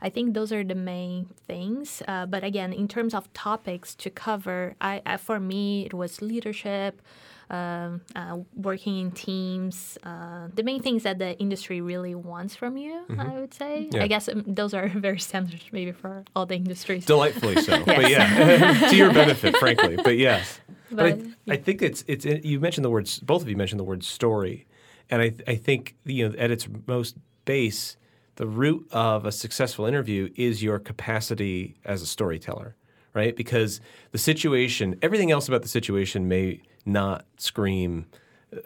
I 0.02 0.10
think 0.10 0.34
those 0.34 0.52
are 0.52 0.62
the 0.64 0.76
main 0.76 1.28
things. 1.48 2.04
Uh, 2.06 2.26
but 2.26 2.44
again, 2.44 2.74
in 2.74 2.90
terms 2.90 3.14
of 3.14 3.32
topics 3.34 3.96
to 3.96 4.10
cover, 4.10 4.76
I, 4.82 5.02
I 5.06 5.16
for 5.16 5.40
me 5.40 5.86
it 5.86 5.94
was 5.94 6.22
leadership, 6.22 7.02
um, 7.50 8.02
uh, 8.16 8.38
working 8.56 9.00
in 9.00 9.12
teams. 9.12 9.98
Uh, 10.04 10.48
the 10.54 10.64
main 10.64 10.82
things 10.82 11.04
that 11.04 11.20
the 11.20 11.38
industry 11.40 11.82
really 11.82 12.16
wants 12.16 12.56
from 12.56 12.78
you, 12.78 13.04
I 13.18 13.40
would 13.40 13.54
say. 13.54 13.90
Yeah. 13.92 14.04
I 14.04 14.08
guess 14.08 14.30
um, 14.30 14.44
those 14.48 14.74
are 14.74 14.88
very 14.96 15.20
standard, 15.20 15.62
maybe 15.72 15.92
for 15.92 16.24
all 16.36 16.46
the 16.46 16.56
industries. 16.56 17.06
Delightfully 17.06 17.62
so. 17.62 17.84
But 17.86 18.10
yeah, 18.10 18.88
to 18.90 18.96
your 18.96 19.14
benefit, 19.14 19.58
frankly. 19.58 19.98
But 19.98 20.18
yes. 20.18 20.60
But, 20.92 21.06
I, 21.06 21.12
But, 21.12 21.54
I 21.54 21.58
think 21.58 21.82
it's 21.82 22.04
it's 22.08 22.26
you 22.26 22.60
mentioned 22.60 22.86
the 22.86 22.90
words 22.90 23.20
both 23.20 23.42
of 23.42 23.50
you 23.50 23.58
mentioned 23.58 23.80
the 23.80 23.84
word 23.86 24.04
story, 24.04 24.68
and 25.10 25.22
I 25.22 25.34
I 25.48 25.56
think 25.56 25.96
you 26.06 26.30
know 26.30 26.36
at 26.38 26.52
its 26.52 26.68
most 26.88 27.18
base, 27.46 27.98
the 28.36 28.48
root 28.48 28.88
of 28.92 29.26
a 29.26 29.32
successful 29.32 29.86
interview 29.86 30.30
is 30.36 30.64
your 30.64 30.80
capacity 30.80 31.76
as 31.86 32.02
a 32.02 32.06
storyteller, 32.06 32.76
right? 33.14 33.36
Because 33.36 33.82
the 34.12 34.18
situation, 34.18 34.98
everything 35.02 35.32
else 35.32 35.48
about 35.48 35.62
the 35.62 35.68
situation 35.68 36.28
may 36.28 36.62
not 36.86 37.26
scream 37.38 38.06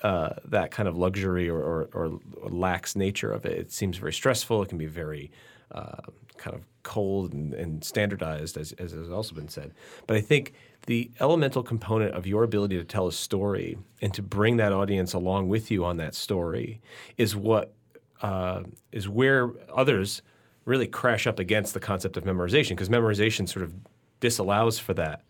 uh, 0.04 0.34
that 0.46 0.72
kind 0.72 0.90
of 0.90 0.98
luxury 0.98 1.50
or, 1.50 1.60
or, 1.60 1.90
or 1.94 2.20
lax 2.50 2.96
nature 2.96 3.32
of 3.32 3.46
it. 3.46 3.54
It 3.54 3.72
seems 3.72 3.98
very 3.98 4.14
stressful. 4.14 4.62
It 4.64 4.70
can 4.70 4.78
be 4.78 4.86
very 4.86 5.32
uh, 5.72 6.02
kind 6.38 6.56
of 6.56 6.64
cold 6.84 7.34
and, 7.34 7.54
and 7.54 7.84
standardized, 7.84 8.58
as, 8.58 8.72
as 8.74 8.92
has 8.92 9.10
also 9.10 9.36
been 9.36 9.50
said. 9.50 9.74
But 10.06 10.18
I 10.18 10.22
think 10.22 10.54
the 10.86 11.12
elemental 11.20 11.64
component 11.64 12.14
of 12.14 12.26
your 12.26 12.44
ability 12.44 12.78
to 12.78 12.84
tell 12.84 13.08
a 13.08 13.12
story 13.12 13.78
and 14.02 14.14
to 14.14 14.22
bring 14.22 14.58
that 14.58 14.72
audience 14.72 15.14
along 15.14 15.50
with 15.50 15.70
you 15.70 15.84
on 15.84 15.98
that 15.98 16.16
story 16.16 16.82
is 17.18 17.36
what 17.36 17.74
uh, 18.22 18.64
is 18.92 19.08
where 19.08 19.52
others 19.74 20.22
really 20.66 20.88
crash 20.88 21.28
up 21.28 21.40
against 21.40 21.74
the 21.74 21.80
concept 21.80 22.18
of 22.18 22.24
memorization 22.24 22.70
because 22.70 22.90
memorization 22.90 23.48
sort 23.48 23.64
of 23.64 23.74
disallows 24.20 24.80
for 24.80 24.94
that 24.94 25.22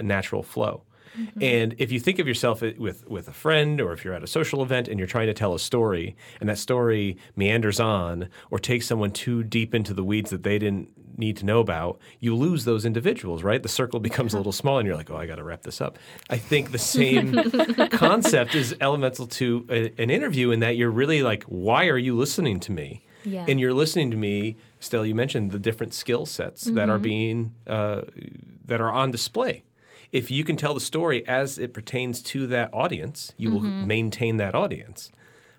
natural 0.00 0.42
flow. 0.42 0.82
And 1.40 1.74
if 1.78 1.92
you 1.92 2.00
think 2.00 2.18
of 2.18 2.26
yourself 2.26 2.60
with 2.60 3.06
with 3.08 3.28
a 3.28 3.32
friend, 3.32 3.80
or 3.80 3.92
if 3.92 4.04
you're 4.04 4.14
at 4.14 4.22
a 4.22 4.26
social 4.26 4.62
event 4.62 4.88
and 4.88 4.98
you're 4.98 5.08
trying 5.08 5.26
to 5.26 5.34
tell 5.34 5.54
a 5.54 5.58
story, 5.58 6.16
and 6.40 6.48
that 6.48 6.58
story 6.58 7.16
meanders 7.34 7.80
on, 7.80 8.28
or 8.50 8.58
takes 8.58 8.86
someone 8.86 9.10
too 9.10 9.42
deep 9.42 9.74
into 9.74 9.94
the 9.94 10.04
weeds 10.04 10.30
that 10.30 10.42
they 10.42 10.58
didn't 10.58 10.90
need 11.18 11.36
to 11.38 11.46
know 11.46 11.60
about, 11.60 11.98
you 12.20 12.34
lose 12.34 12.64
those 12.64 12.84
individuals, 12.84 13.42
right? 13.42 13.62
The 13.62 13.68
circle 13.68 14.00
becomes 14.00 14.34
a 14.34 14.36
little 14.36 14.52
small, 14.52 14.78
and 14.78 14.86
you're 14.86 14.96
like, 14.96 15.10
oh, 15.10 15.16
I 15.16 15.26
got 15.26 15.36
to 15.36 15.44
wrap 15.44 15.62
this 15.62 15.80
up. 15.80 15.98
I 16.28 16.36
think 16.36 16.72
the 16.72 16.78
same 16.78 17.34
concept 17.90 18.54
is 18.54 18.76
elemental 18.80 19.26
to 19.26 19.66
a, 19.70 19.92
an 20.00 20.10
interview 20.10 20.50
in 20.50 20.60
that 20.60 20.76
you're 20.76 20.90
really 20.90 21.22
like, 21.22 21.44
why 21.44 21.86
are 21.86 21.98
you 21.98 22.16
listening 22.16 22.60
to 22.60 22.72
me? 22.72 23.02
Yeah. 23.24 23.44
And 23.48 23.58
you're 23.58 23.74
listening 23.74 24.10
to 24.12 24.16
me. 24.16 24.56
Stella, 24.78 25.06
you 25.06 25.14
mentioned 25.14 25.50
the 25.50 25.58
different 25.58 25.94
skill 25.94 26.26
sets 26.26 26.62
that 26.62 26.88
are 26.88 26.98
being 26.98 27.54
uh, 27.66 28.02
that 28.66 28.80
are 28.80 28.90
on 28.90 29.10
display. 29.10 29.64
If 30.12 30.30
you 30.30 30.44
can 30.44 30.56
tell 30.56 30.74
the 30.74 30.80
story 30.80 31.26
as 31.26 31.58
it 31.58 31.72
pertains 31.74 32.22
to 32.22 32.46
that 32.48 32.72
audience, 32.72 33.32
you 33.36 33.50
will 33.50 33.60
maintain 33.60 34.36
that 34.38 34.54
audience. 34.54 35.10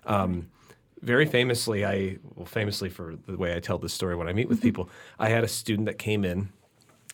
Um, 0.06 0.48
very 1.02 1.26
famously, 1.26 1.84
I 1.84 2.18
well, 2.34 2.46
famously 2.46 2.88
for 2.88 3.16
the 3.26 3.36
way 3.36 3.54
I 3.54 3.60
tell 3.60 3.78
this 3.78 3.92
story 3.92 4.16
when 4.16 4.28
I 4.28 4.32
meet 4.32 4.48
with 4.48 4.60
people, 4.60 4.90
I 5.18 5.28
had 5.28 5.44
a 5.44 5.48
student 5.48 5.86
that 5.86 5.98
came 5.98 6.24
in 6.24 6.48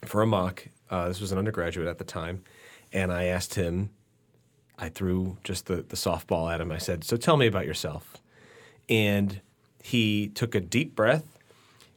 for 0.04 0.22
a 0.22 0.26
mock. 0.26 0.68
Uh, 0.90 1.08
this 1.08 1.20
was 1.20 1.32
an 1.32 1.38
undergraduate 1.38 1.88
at 1.88 1.98
the 1.98 2.04
time, 2.04 2.42
and 2.92 3.12
I 3.12 3.24
asked 3.24 3.54
him. 3.54 3.90
I 4.76 4.88
threw 4.88 5.36
just 5.44 5.66
the, 5.66 5.76
the 5.76 5.96
softball 5.96 6.52
at 6.52 6.60
him. 6.60 6.72
I 6.72 6.78
said, 6.78 7.04
"So 7.04 7.16
tell 7.16 7.36
me 7.36 7.46
about 7.46 7.66
yourself." 7.66 8.16
And 8.88 9.40
he 9.82 10.28
took 10.28 10.54
a 10.54 10.60
deep 10.60 10.94
breath. 10.94 11.38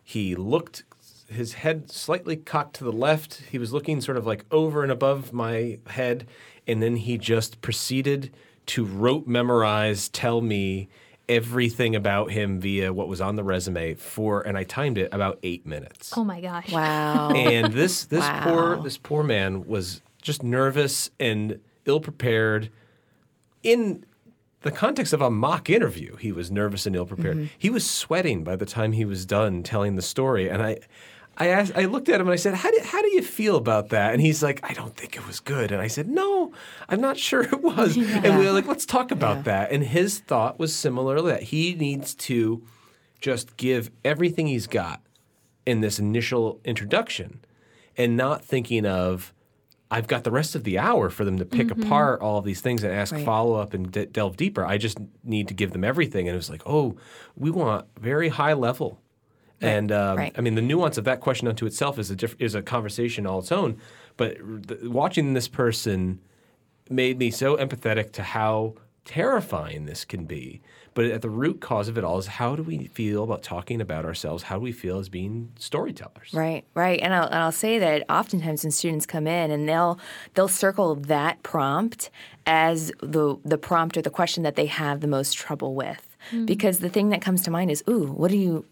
He 0.03 0.35
looked, 0.35 0.83
his 1.29 1.53
head 1.53 1.91
slightly 1.91 2.35
cocked 2.35 2.75
to 2.77 2.83
the 2.83 2.91
left. 2.91 3.43
He 3.51 3.57
was 3.57 3.73
looking 3.73 4.01
sort 4.01 4.17
of 4.17 4.25
like 4.25 4.45
over 4.51 4.83
and 4.83 4.91
above 4.91 5.33
my 5.33 5.79
head. 5.87 6.27
And 6.65 6.81
then 6.81 6.97
he 6.97 7.17
just 7.17 7.61
proceeded 7.61 8.33
to 8.67 8.85
rote 8.85 9.27
memorize, 9.27 10.09
tell 10.09 10.41
me 10.41 10.89
everything 11.29 11.95
about 11.95 12.31
him 12.31 12.59
via 12.59 12.93
what 12.93 13.07
was 13.07 13.19
on 13.19 13.35
the 13.35 13.43
resume 13.43 13.93
for, 13.95 14.41
and 14.41 14.57
I 14.57 14.63
timed 14.63 14.97
it 14.97 15.09
about 15.11 15.39
eight 15.43 15.65
minutes. 15.65 16.13
Oh 16.15 16.23
my 16.23 16.41
gosh. 16.41 16.71
Wow. 16.71 17.31
And 17.35 17.73
this 17.73 18.05
this 18.05 18.25
poor 18.41 18.81
this 18.81 18.97
poor 18.97 19.23
man 19.23 19.67
was 19.67 20.01
just 20.21 20.43
nervous 20.43 21.09
and 21.19 21.59
ill 21.85 21.99
prepared 21.99 22.69
in 23.63 24.05
the 24.61 24.71
context 24.71 25.13
of 25.13 25.21
a 25.21 25.29
mock 25.29 25.69
interview, 25.69 26.15
he 26.15 26.31
was 26.31 26.49
nervous 26.49 26.85
and 26.85 26.95
ill 26.95 27.05
prepared. 27.05 27.37
Mm-hmm. 27.37 27.45
He 27.57 27.69
was 27.69 27.89
sweating 27.89 28.43
by 28.43 28.55
the 28.55 28.65
time 28.65 28.91
he 28.91 29.05
was 29.05 29.25
done 29.25 29.63
telling 29.63 29.95
the 29.95 30.01
story, 30.01 30.49
and 30.49 30.61
I, 30.61 30.79
I 31.39 31.47
asked, 31.47 31.73
I 31.75 31.85
looked 31.85 32.09
at 32.09 32.19
him 32.19 32.27
and 32.27 32.33
I 32.33 32.37
said, 32.37 32.55
"How 32.55 32.71
do 32.71 32.79
how 32.83 33.01
do 33.01 33.09
you 33.09 33.21
feel 33.21 33.55
about 33.55 33.89
that?" 33.89 34.13
And 34.13 34.21
he's 34.21 34.41
like, 34.41 34.59
"I 34.63 34.73
don't 34.73 34.95
think 34.95 35.15
it 35.15 35.25
was 35.27 35.39
good." 35.39 35.71
And 35.71 35.81
I 35.81 35.87
said, 35.87 36.09
"No, 36.09 36.51
I'm 36.89 36.99
not 36.99 37.17
sure 37.17 37.41
it 37.41 37.61
was." 37.61 37.95
And 37.95 38.39
we 38.39 38.45
were 38.45 38.51
like, 38.51 38.67
"Let's 38.67 38.85
talk 38.85 39.11
about 39.11 39.43
that." 39.43 39.71
And 39.71 39.83
his 39.83 40.19
thought 40.19 40.59
was 40.59 40.73
similar 40.73 41.21
that 41.21 41.43
he 41.43 41.75
needs 41.75 42.15
to 42.15 42.63
just 43.21 43.55
give 43.57 43.91
everything 44.03 44.47
he's 44.47 44.67
got 44.67 45.01
in 45.65 45.81
this 45.81 45.99
initial 45.99 46.59
introduction, 46.65 47.39
and 47.95 48.17
not 48.17 48.43
thinking 48.43 48.85
of 48.85 49.33
I've 49.89 50.07
got 50.07 50.23
the 50.23 50.31
rest 50.31 50.55
of 50.55 50.63
the 50.63 50.79
hour 50.79 51.09
for 51.09 51.23
them 51.23 51.37
to 51.37 51.45
pick 51.45 51.67
mm-hmm. 51.67 51.83
apart 51.83 52.21
all 52.21 52.39
of 52.39 52.45
these 52.45 52.61
things 52.61 52.83
and 52.83 52.93
ask 52.93 53.13
Right. 53.13 53.23
follow 53.23 53.55
up 53.55 53.73
and 53.73 53.89
de- 53.89 54.05
delve 54.05 54.35
deeper. 54.35 54.65
I 54.65 54.77
just 54.77 54.97
need 55.23 55.47
to 55.47 55.53
give 55.53 55.71
them 55.71 55.83
everything. 55.83 56.27
And 56.27 56.33
it 56.33 56.37
was 56.37 56.49
like, 56.49 56.63
oh, 56.65 56.97
we 57.35 57.51
want 57.51 57.85
very 57.99 58.29
high 58.29 58.53
level. 58.53 58.99
And 59.61 59.91
um, 59.91 60.17
Right. 60.17 60.33
I 60.37 60.41
mean, 60.41 60.55
the 60.55 60.61
nuance 60.61 60.97
of 60.97 61.03
that 61.05 61.19
question 61.19 61.47
unto 61.47 61.65
itself 61.65 61.97
is 61.97 62.11
a 62.11 62.15
diff- 62.15 62.35
is 62.39 62.53
a 62.55 62.61
conversation 62.61 63.25
all 63.25 63.39
its 63.39 63.51
own. 63.51 63.77
But 64.15 64.37
r- 64.39 64.59
the, 64.59 64.89
watching 64.89 65.33
this 65.33 65.47
person 65.47 66.19
made 66.89 67.17
me 67.17 67.31
so 67.31 67.57
empathetic 67.57 68.11
to 68.13 68.23
how 68.23 68.75
terrifying 69.03 69.85
this 69.85 70.05
can 70.05 70.25
be. 70.25 70.61
But 70.93 71.05
at 71.05 71.21
the 71.21 71.29
root 71.29 71.61
cause 71.61 71.87
of 71.87 71.97
it 71.97 72.03
all 72.03 72.17
is 72.17 72.27
how 72.27 72.55
do 72.55 72.63
we 72.63 72.87
feel 72.87 73.23
about 73.23 73.43
talking 73.43 73.79
about 73.81 74.03
ourselves? 74.03 74.43
How 74.43 74.55
do 74.55 74.61
we 74.61 74.71
feel 74.71 74.97
as 74.99 75.09
being 75.09 75.51
storytellers? 75.59 76.33
Right, 76.33 76.65
right, 76.73 76.99
and 77.01 77.13
I'll, 77.13 77.25
and 77.27 77.35
I'll 77.35 77.51
say 77.51 77.77
that 77.79 78.03
oftentimes 78.09 78.63
when 78.63 78.71
students 78.71 79.05
come 79.05 79.27
in 79.27 79.51
and 79.51 79.69
they'll 79.69 79.99
they'll 80.33 80.47
circle 80.47 80.95
that 80.95 81.41
prompt 81.43 82.09
as 82.45 82.91
the 83.01 83.37
the 83.45 83.57
prompt 83.57 83.95
or 83.95 84.01
the 84.01 84.09
question 84.09 84.43
that 84.43 84.55
they 84.55 84.65
have 84.65 85.01
the 85.01 85.07
most 85.07 85.37
trouble 85.37 85.75
with, 85.75 86.17
because 86.45 86.79
the 86.79 86.89
thing 86.89 87.09
that 87.09 87.21
comes 87.21 87.43
to 87.43 87.51
mind 87.51 87.69
is, 87.71 87.83
ooh, 87.87 88.07
what 88.07 88.31
do 88.31 88.37
you, 88.37 88.65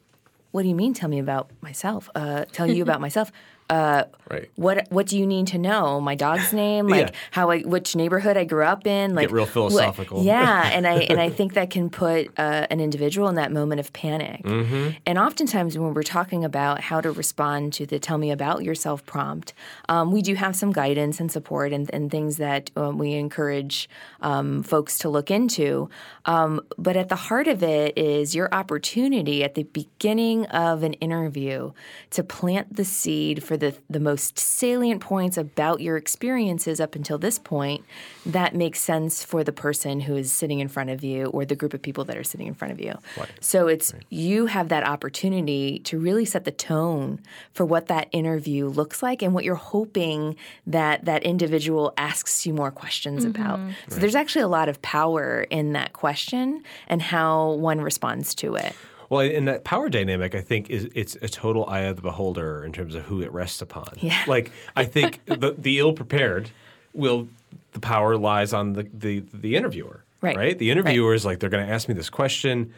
what 0.56 0.62
do 0.62 0.70
you 0.70 0.76
mean? 0.76 0.94
Tell 0.94 1.10
me 1.10 1.20
about 1.20 1.52
myself. 1.62 2.10
Uh, 2.16 2.46
tell 2.46 2.66
you 2.66 2.82
about 2.82 3.02
myself. 3.02 3.30
Uh, 3.70 4.04
Right. 4.28 4.50
What 4.56 4.88
what 4.90 5.06
do 5.06 5.20
you 5.20 5.28
need 5.28 5.46
to 5.48 5.60
know? 5.60 6.02
My 6.02 6.16
dog's 6.16 6.52
name, 6.64 6.88
like 6.88 7.10
Yeah. 7.10 7.16
how 7.30 7.52
I 7.52 7.60
which 7.60 7.96
neighborhood 7.96 8.38
I 8.38 8.44
grew 8.44 8.64
up 8.64 8.88
in, 8.88 9.14
like 9.14 9.30
real 9.30 9.44
what- 9.44 9.54
philosophical. 9.54 10.24
yeah, 10.24 10.72
and 10.74 10.88
I 10.88 10.94
and 11.12 11.22
I 11.22 11.30
think 11.30 11.54
that 11.54 11.70
can 11.70 11.92
put 11.92 12.32
uh, 12.40 12.66
an 12.72 12.80
individual 12.82 13.28
in 13.30 13.36
that 13.36 13.52
moment 13.52 13.80
of 13.82 13.94
panic. 13.94 14.42
Mm-hmm. 14.42 14.98
And 15.06 15.20
oftentimes 15.20 15.78
when 15.78 15.94
we're 15.94 16.02
talking 16.02 16.44
about 16.44 16.82
how 16.82 17.02
to 17.02 17.12
respond 17.12 17.74
to 17.74 17.86
the 17.86 18.00
"Tell 18.00 18.18
me 18.18 18.32
about 18.32 18.64
yourself" 18.64 19.06
prompt, 19.06 19.54
um, 19.90 20.12
we 20.12 20.24
do 20.24 20.34
have 20.34 20.56
some 20.56 20.72
guidance 20.72 21.20
and 21.20 21.32
support 21.32 21.72
and, 21.72 21.88
and 21.94 22.10
things 22.10 22.38
that 22.38 22.72
um, 22.76 22.98
we 22.98 23.14
encourage 23.14 23.88
um, 24.22 24.64
folks 24.64 24.98
to 25.00 25.10
look 25.10 25.30
into. 25.30 25.88
Um, 26.26 26.62
but 26.80 26.98
at 26.98 27.10
the 27.10 27.16
heart 27.16 27.48
of 27.48 27.62
it 27.62 27.96
is 27.96 28.34
your 28.34 28.50
opportunity 28.52 29.44
at 29.44 29.54
the 29.54 29.64
beginning 29.64 30.48
of 30.48 30.82
an 30.82 30.94
interview 30.94 31.74
to 32.10 32.24
plant 32.24 32.76
the 32.76 32.84
seed 32.86 33.44
for 33.44 33.55
the 33.58 33.76
the 33.90 34.00
most 34.00 34.38
salient 34.40 35.02
points 35.02 35.38
about 35.38 35.82
your 35.82 35.98
experiences 35.98 36.80
up 36.80 36.96
until 36.96 37.18
this 37.18 37.40
point 37.40 37.84
that 38.26 38.56
makes 38.56 38.80
sense 38.80 39.24
for 39.24 39.44
the 39.44 39.52
person 39.52 40.02
who 40.02 40.16
is 40.16 40.32
sitting 40.32 40.60
in 40.60 40.68
front 40.68 40.90
of 40.90 41.04
you 41.04 41.26
or 41.28 41.46
the 41.46 41.56
group 41.56 41.74
of 41.74 41.82
people 41.82 42.04
that 42.06 42.18
are 42.18 42.24
sitting 42.24 42.48
in 42.48 42.54
front 42.54 42.72
of 42.72 42.80
you. 42.80 42.94
So 43.40 43.68
it's 43.68 43.94
you 44.10 44.48
have 44.48 44.70
that 44.70 44.86
opportunity 44.86 45.80
to 45.80 46.00
really 46.00 46.26
set 46.26 46.44
the 46.44 46.52
tone 46.52 47.20
for 47.54 47.66
what 47.66 47.88
that 47.88 48.08
interview 48.12 48.68
looks 48.68 49.04
like 49.04 49.22
and 49.22 49.34
what 49.34 49.44
you're 49.44 49.56
hoping 49.56 50.36
that 50.68 51.06
that 51.06 51.24
individual 51.24 51.94
asks 51.98 52.46
you 52.46 52.54
more 52.54 52.72
questions 52.72 53.26
mm-hmm. 53.26 53.42
about. 53.42 53.60
So 53.90 54.00
there's 54.00 54.16
actually 54.16 54.44
a 54.44 54.48
lot 54.48 54.70
of 54.70 54.82
power 54.82 55.46
in 55.50 55.74
that 55.74 55.94
question 55.94 56.64
and 56.88 57.02
how 57.02 57.52
one 57.54 57.82
responds 57.82 58.34
to 58.36 58.56
it. 58.56 58.76
Well, 59.10 59.22
and 59.22 59.48
that 59.48 59.64
power 59.64 59.90
dynamic, 59.90 60.36
I 60.36 60.42
think, 60.42 60.70
is 60.70 60.90
it's 60.96 61.16
a 61.22 61.28
total 61.28 61.66
eye 61.68 61.82
of 61.82 61.96
the 61.96 62.02
beholder 62.02 62.64
in 62.64 62.72
terms 62.72 62.96
of 62.96 63.04
who 63.04 63.22
it 63.22 63.32
rests 63.32 63.62
upon. 63.62 63.94
Yeah. 63.98 64.24
Like 64.28 64.52
I 64.76 64.86
think 64.86 65.24
the, 65.26 65.56
the 65.58 65.80
ill 65.80 65.94
prepared 65.94 66.50
will 66.94 67.28
the 67.74 67.80
power 67.80 68.18
lies 68.18 68.54
on 68.54 68.74
the 68.74 68.88
the, 68.94 69.24
the 69.34 69.56
interviewer. 69.56 70.04
Right. 70.22 70.38
Right. 70.38 70.58
The 70.58 70.72
interviewer 70.72 71.14
is 71.14 71.26
like 71.26 71.40
they're 71.40 71.50
going 71.50 71.66
to 71.66 71.72
ask 71.72 71.88
me 71.88 71.94
this 71.94 72.10
question. 72.10 72.74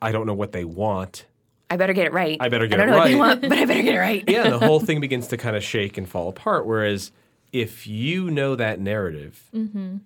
I 0.00 0.12
don't 0.12 0.26
know 0.26 0.34
what 0.34 0.52
they 0.52 0.64
want. 0.64 1.24
I 1.68 1.76
better 1.76 1.92
get 1.92 2.06
it 2.06 2.12
right. 2.12 2.36
I 2.38 2.48
better 2.48 2.66
get 2.66 2.80
I 2.80 2.84
don't 2.84 2.88
it 2.88 2.92
know 2.92 2.98
what 2.98 3.08
they 3.08 3.14
right. 3.14 3.18
want, 3.18 3.40
but 3.42 3.52
I 3.52 3.64
better 3.64 3.82
get 3.82 3.94
it 3.94 3.98
right. 3.98 4.24
Yeah, 4.28 4.50
the 4.50 4.58
whole 4.58 4.78
thing 4.78 5.00
begins 5.06 5.28
to 5.28 5.36
kind 5.36 5.56
of 5.56 5.64
shake 5.64 5.98
and 5.98 6.08
fall 6.08 6.28
apart. 6.28 6.66
Whereas 6.66 7.10
if 7.52 7.86
you 7.86 8.30
know 8.30 8.54
that 8.56 8.80
narrative, 8.80 9.48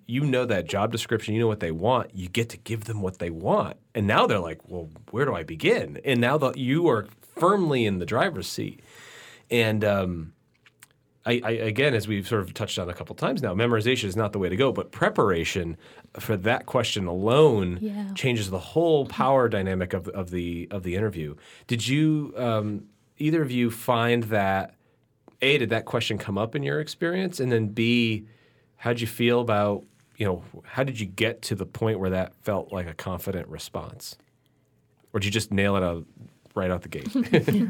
you 0.07 0.21
know 0.23 0.45
that 0.45 0.67
job 0.67 0.91
description, 0.91 1.33
you 1.33 1.41
know 1.41 1.47
what 1.47 1.59
they 1.59 1.71
want, 1.71 2.15
you 2.15 2.29
get 2.29 2.49
to 2.49 2.57
give 2.57 2.85
them 2.85 3.01
what 3.01 3.19
they 3.19 3.29
want. 3.29 3.77
And 3.95 4.07
now 4.07 4.27
they're 4.27 4.39
like, 4.39 4.59
well, 4.69 4.89
where 5.09 5.25
do 5.25 5.33
I 5.35 5.43
begin? 5.43 5.99
And 6.05 6.21
now 6.21 6.37
that 6.37 6.57
you 6.57 6.87
are 6.87 7.07
firmly 7.35 7.85
in 7.85 7.99
the 7.99 8.05
driver's 8.05 8.47
seat. 8.47 8.81
And 9.49 9.83
um, 9.83 10.33
I, 11.25 11.41
I, 11.43 11.51
again, 11.51 11.93
as 11.93 12.07
we've 12.07 12.27
sort 12.27 12.41
of 12.41 12.53
touched 12.53 12.79
on 12.79 12.89
a 12.89 12.93
couple 12.93 13.15
times 13.15 13.41
now, 13.41 13.53
memorization 13.53 14.05
is 14.05 14.15
not 14.15 14.31
the 14.33 14.39
way 14.39 14.47
to 14.49 14.55
go, 14.55 14.71
but 14.71 14.91
preparation 14.91 15.77
for 16.19 16.37
that 16.37 16.65
question 16.65 17.05
alone 17.07 17.79
Yeah. 17.81 18.13
changes 18.15 18.49
the 18.49 18.59
whole 18.59 19.05
power 19.07 19.49
dynamic 19.49 19.93
of, 19.93 20.07
of 20.09 20.31
the 20.31 20.67
of 20.71 20.83
the 20.83 20.95
interview. 20.95 21.35
Did 21.67 21.87
you 21.87 22.33
um, 22.37 22.85
either 23.17 23.41
of 23.41 23.51
you 23.51 23.69
find 23.71 24.23
that 24.25 24.75
a 25.41 25.57
did 25.57 25.69
that 25.69 25.85
question 25.85 26.17
come 26.17 26.37
up 26.37 26.55
in 26.55 26.63
your 26.63 26.79
experience, 26.79 27.39
and 27.39 27.51
then 27.51 27.67
b 27.67 28.25
how 28.77 28.91
did 28.91 29.01
you 29.01 29.07
feel 29.07 29.41
about 29.41 29.83
you 30.17 30.25
know 30.25 30.43
how 30.63 30.83
did 30.83 30.99
you 30.99 31.05
get 31.05 31.41
to 31.43 31.55
the 31.55 31.65
point 31.65 31.99
where 31.99 32.09
that 32.09 32.33
felt 32.41 32.71
like 32.71 32.87
a 32.87 32.93
confident 32.93 33.47
response, 33.47 34.17
or 35.13 35.19
did 35.19 35.25
you 35.25 35.31
just 35.31 35.51
nail 35.51 35.75
it 35.75 35.83
out 35.83 36.05
right 36.55 36.71
out 36.71 36.81
the 36.81 36.89
gate? 36.89 37.09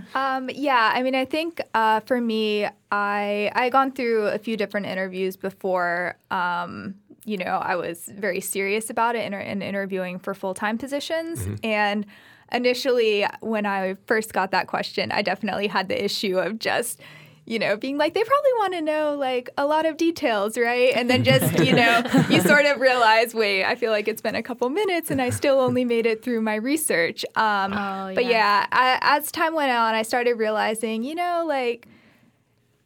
Um, 0.15 0.49
yeah, 0.53 0.91
I 0.93 1.03
mean, 1.03 1.15
I 1.15 1.25
think 1.25 1.61
uh, 1.73 2.01
for 2.01 2.19
me, 2.19 2.65
I 2.91 3.51
I 3.55 3.63
had 3.63 3.71
gone 3.71 3.91
through 3.91 4.27
a 4.27 4.37
few 4.37 4.57
different 4.57 4.87
interviews 4.87 5.37
before. 5.37 6.17
Um, 6.29 6.95
you 7.23 7.37
know, 7.37 7.45
I 7.45 7.75
was 7.75 8.09
very 8.11 8.41
serious 8.41 8.89
about 8.89 9.15
it 9.15 9.25
in, 9.25 9.33
in 9.33 9.61
interviewing 9.61 10.17
for 10.17 10.33
full 10.33 10.53
time 10.53 10.77
positions, 10.77 11.47
and 11.63 12.05
initially, 12.51 13.25
when 13.41 13.65
I 13.65 13.95
first 14.07 14.33
got 14.33 14.51
that 14.51 14.67
question, 14.67 15.11
I 15.11 15.21
definitely 15.21 15.67
had 15.67 15.87
the 15.87 16.03
issue 16.03 16.39
of 16.39 16.59
just 16.59 16.99
you 17.45 17.57
know, 17.59 17.75
being 17.75 17.97
like, 17.97 18.13
they 18.13 18.23
probably 18.23 18.51
want 18.59 18.73
to 18.73 18.81
know 18.81 19.15
like 19.15 19.49
a 19.57 19.65
lot 19.65 19.85
of 19.85 19.97
details, 19.97 20.57
right? 20.57 20.91
And 20.95 21.09
then 21.09 21.23
just, 21.23 21.59
you 21.65 21.73
know, 21.75 22.03
you 22.29 22.39
sort 22.41 22.65
of 22.65 22.79
realize, 22.79 23.33
wait, 23.33 23.65
I 23.65 23.75
feel 23.75 23.91
like 23.91 24.07
it's 24.07 24.21
been 24.21 24.35
a 24.35 24.43
couple 24.43 24.69
minutes 24.69 25.09
and 25.11 25.21
I 25.21 25.31
still 25.31 25.59
only 25.59 25.83
made 25.83 26.05
it 26.05 26.23
through 26.23 26.41
my 26.41 26.55
research. 26.55 27.25
Um, 27.35 27.73
Oh, 27.73 28.11
but 28.13 28.25
yeah. 28.25 28.29
yeah, 28.31 28.67
I, 28.71 28.99
as 29.01 29.31
time 29.31 29.53
went 29.55 29.71
on, 29.71 29.95
I 29.95 30.03
started 30.03 30.35
realizing, 30.35 31.03
you 31.03 31.15
know, 31.15 31.43
like 31.47 31.87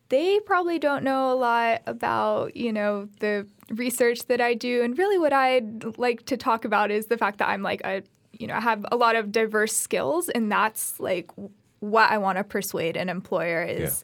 they 0.09 0.39
probably 0.39 0.79
don't 0.79 1.03
know 1.03 1.31
a 1.31 1.35
lot 1.35 1.81
about, 1.87 2.55
you 2.55 2.71
know, 2.71 3.09
the 3.19 3.47
research 3.69 4.27
that 4.27 4.39
I 4.39 4.53
do. 4.53 4.83
And 4.83 4.97
really 4.97 5.17
what 5.17 5.33
I'd 5.33 5.97
like 5.97 6.25
to 6.27 6.37
talk 6.37 6.63
about 6.65 6.91
is 6.91 7.07
the 7.07 7.17
fact 7.17 7.39
that 7.39 7.49
I'm 7.49 7.61
like 7.63 7.81
a, 7.83 8.03
you 8.31 8.47
know, 8.47 8.53
I 8.55 8.61
have 8.61 8.85
a 8.91 8.95
lot 8.95 9.15
of 9.15 9.31
diverse 9.31 9.73
skills 9.75 10.29
and 10.29 10.51
that's 10.51 10.99
like 10.99 11.29
what 11.79 12.09
I 12.11 12.17
want 12.19 12.37
to 12.37 12.43
persuade 12.43 12.95
an 12.95 13.09
employer 13.09 13.63
is 13.63 14.01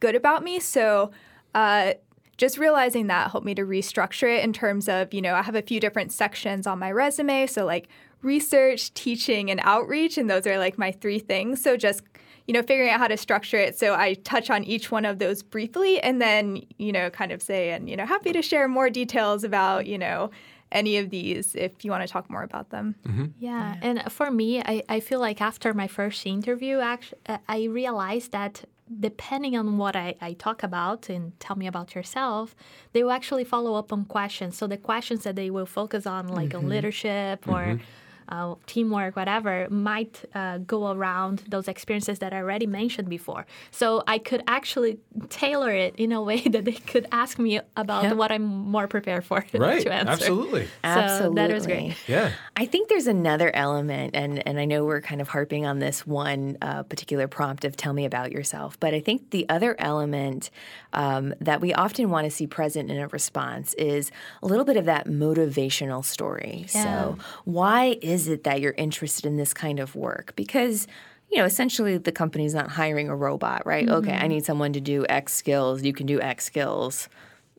good 0.00 0.14
about 0.14 0.42
me. 0.42 0.58
So, 0.58 1.10
uh, 1.54 1.94
just 2.36 2.56
realizing 2.56 3.08
that 3.08 3.30
helped 3.30 3.44
me 3.44 3.54
to 3.54 3.62
restructure 3.62 4.38
it 4.38 4.42
in 4.42 4.52
terms 4.54 4.88
of, 4.88 5.12
you 5.12 5.20
know, 5.20 5.34
I 5.34 5.42
have 5.42 5.54
a 5.54 5.62
few 5.62 5.78
different 5.78 6.10
sections 6.10 6.66
on 6.66 6.78
my 6.78 6.90
resume. 6.90 7.46
So, 7.46 7.66
like 7.66 7.88
research, 8.22 8.92
teaching, 8.94 9.50
and 9.50 9.60
outreach. 9.62 10.16
And 10.16 10.28
those 10.28 10.46
are 10.46 10.58
like 10.58 10.78
my 10.78 10.90
three 10.90 11.18
things. 11.18 11.62
So, 11.62 11.76
just, 11.76 12.02
you 12.46 12.54
know, 12.54 12.62
figuring 12.62 12.90
out 12.90 12.98
how 12.98 13.08
to 13.08 13.16
structure 13.16 13.58
it. 13.58 13.78
So, 13.78 13.94
I 13.94 14.14
touch 14.14 14.48
on 14.48 14.64
each 14.64 14.90
one 14.90 15.04
of 15.04 15.18
those 15.18 15.42
briefly 15.42 16.00
and 16.00 16.20
then, 16.20 16.62
you 16.78 16.92
know, 16.92 17.10
kind 17.10 17.30
of 17.30 17.42
say, 17.42 17.70
and, 17.70 17.90
you 17.90 17.96
know, 17.96 18.06
happy 18.06 18.32
to 18.32 18.42
share 18.42 18.68
more 18.68 18.88
details 18.88 19.44
about, 19.44 19.86
you 19.86 19.98
know, 19.98 20.30
any 20.72 20.96
of 20.96 21.10
these 21.10 21.54
if 21.54 21.84
you 21.84 21.90
want 21.90 22.06
to 22.06 22.10
talk 22.10 22.30
more 22.30 22.42
about 22.42 22.70
them. 22.70 22.94
Yeah, 23.38 23.74
and 23.82 24.10
for 24.10 24.30
me, 24.30 24.60
I, 24.60 24.82
I 24.88 25.00
feel 25.00 25.18
like 25.18 25.40
after 25.40 25.74
my 25.74 25.88
first 25.88 26.24
interview, 26.24 26.78
actually, 26.78 27.18
I 27.48 27.64
realized 27.64 28.32
that 28.32 28.64
depending 28.98 29.56
on 29.56 29.78
what 29.78 29.94
I, 29.94 30.16
I 30.20 30.32
talk 30.32 30.62
about 30.62 31.08
and 31.08 31.38
tell 31.38 31.56
me 31.56 31.66
about 31.66 31.94
yourself, 31.94 32.56
they 32.92 33.04
will 33.04 33.12
actually 33.12 33.44
follow 33.44 33.74
up 33.74 33.92
on 33.92 34.04
questions. 34.04 34.56
So 34.56 34.66
the 34.66 34.76
questions 34.76 35.22
that 35.24 35.36
they 35.36 35.50
will 35.50 35.66
focus 35.66 36.06
on, 36.06 36.28
like 36.28 36.54
on 36.54 36.62
mm-hmm. 36.62 36.70
leadership 36.70 37.46
or 37.46 37.62
mm-hmm. 37.62 37.84
Uh, 38.30 38.54
teamwork, 38.66 39.16
whatever, 39.16 39.66
might 39.70 40.24
uh, 40.34 40.58
go 40.58 40.90
around 40.90 41.42
those 41.48 41.68
experiences 41.68 42.18
that 42.20 42.32
I 42.32 42.38
already 42.38 42.66
mentioned 42.66 43.08
before. 43.08 43.46
So 43.70 44.02
I 44.06 44.18
could 44.18 44.42
actually 44.46 44.98
tailor 45.28 45.70
it 45.70 45.94
in 45.96 46.12
a 46.12 46.22
way 46.30 46.40
that 46.40 46.64
they 46.64 46.72
could 46.72 47.06
ask 47.12 47.38
me 47.38 47.60
about 47.76 48.04
Yeah. 48.04 48.12
what 48.14 48.30
I'm 48.32 48.42
more 48.44 48.86
prepared 48.88 49.24
for 49.24 49.44
Right. 49.54 49.82
to 49.82 49.92
answer. 49.92 50.10
Absolutely. 50.12 50.68
So 50.84 51.32
that 51.34 51.50
was 51.52 51.66
great. 51.66 51.96
Yeah. 52.06 52.30
I 52.56 52.66
think 52.66 52.88
there's 52.88 53.06
another 53.06 53.50
element, 53.54 54.14
and, 54.14 54.46
and 54.46 54.58
I 54.60 54.64
know 54.64 54.84
we're 54.84 55.00
kind 55.00 55.20
of 55.20 55.28
harping 55.28 55.66
on 55.66 55.78
this 55.78 56.06
one 56.06 56.56
uh, 56.62 56.82
particular 56.84 57.26
prompt 57.28 57.64
of 57.64 57.76
tell 57.76 57.92
me 57.92 58.04
about 58.04 58.32
yourself, 58.32 58.78
but 58.80 58.94
I 58.94 59.00
think 59.00 59.30
the 59.30 59.46
other 59.48 59.74
element 59.78 60.50
um, 60.92 61.34
that 61.40 61.60
we 61.60 61.72
often 61.72 62.10
want 62.10 62.24
to 62.24 62.30
see 62.30 62.46
present 62.46 62.90
in 62.90 62.98
a 62.98 63.08
response 63.08 63.74
is 63.74 64.10
a 64.42 64.46
little 64.46 64.64
bit 64.64 64.76
of 64.76 64.84
that 64.86 65.06
motivational 65.06 66.04
story. 66.04 66.66
Yeah. 66.74 66.82
So, 66.82 67.18
why 67.44 67.98
is 68.02 68.28
it 68.28 68.44
that 68.44 68.60
you're 68.60 68.74
interested 68.76 69.26
in 69.26 69.36
this 69.36 69.54
kind 69.54 69.80
of 69.80 69.94
work? 69.94 70.34
Because 70.36 70.86
you 71.30 71.38
know, 71.38 71.44
essentially 71.44 71.96
the 71.96 72.10
company's 72.10 72.54
not 72.54 72.70
hiring 72.70 73.08
a 73.08 73.14
robot, 73.14 73.64
right? 73.64 73.88
Okay, 73.88 74.12
I 74.12 74.26
need 74.26 74.44
someone 74.44 74.72
to 74.72 74.80
do 74.80 75.06
X 75.08 75.32
skills. 75.32 75.82
You 75.84 75.92
can 75.92 76.06
do 76.06 76.20
X 76.20 76.44
skills 76.44 77.08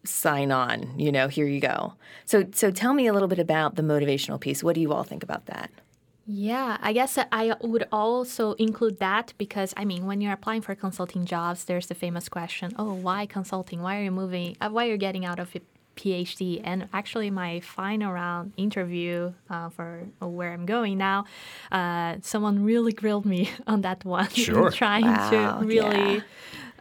sign 0.04 0.52
on 0.52 1.00
you 1.00 1.12
know 1.12 1.28
here 1.28 1.46
you 1.46 1.60
go 1.60 1.94
so 2.26 2.44
so 2.54 2.72
tell 2.72 2.94
me 2.94 3.06
a 3.06 3.14
little 3.14 3.28
bit 3.28 3.38
about 3.38 3.76
the 3.76 3.84
motivational 3.84 4.40
piece 4.40 4.64
what 4.64 4.74
do 4.74 4.82
you 4.82 4.92
all 4.92 5.04
think 5.04 5.22
about 5.22 5.46
that 5.46 5.70
Yeah, 6.26 6.78
I 6.82 6.94
guess 6.94 7.18
I 7.32 7.56
would 7.62 7.88
also 7.92 8.54
include 8.54 9.00
that 9.00 9.34
because 9.38 9.74
I 9.76 9.86
mean, 9.86 10.06
when 10.06 10.22
you're 10.22 10.34
applying 10.34 10.62
for 10.62 10.76
consulting 10.76 11.26
jobs, 11.26 11.66
there's 11.66 11.88
the 11.88 11.96
famous 11.96 12.30
question: 12.30 12.72
Oh, 12.78 12.94
why 12.94 13.26
consulting? 13.26 13.82
Why 13.82 14.00
are 14.00 14.04
you 14.04 14.12
moving? 14.12 14.56
Uh, 14.62 14.70
why 14.70 14.86
are 14.88 14.92
you 14.92 14.98
getting 14.98 15.26
out 15.26 15.40
of 15.40 15.54
a 15.56 15.62
PhD? 15.98 16.62
And 16.64 16.88
actually, 16.94 17.32
my 17.32 17.60
final 17.62 18.14
round 18.14 18.54
interview 18.56 19.34
uh, 19.50 19.70
for 19.70 20.08
where 20.20 20.54
I'm 20.54 20.66
going 20.66 20.98
now, 20.98 21.26
uh, 21.72 22.18
someone 22.22 22.64
really 22.64 22.94
grilled 22.94 23.26
me 23.26 23.50
on 23.68 23.82
that 23.82 24.06
one, 24.06 24.30
Sure. 24.34 24.70
trying 24.70 25.06
Wow, 25.06 25.60
to 25.60 25.66
really. 25.66 26.16
yeah. 26.18 26.22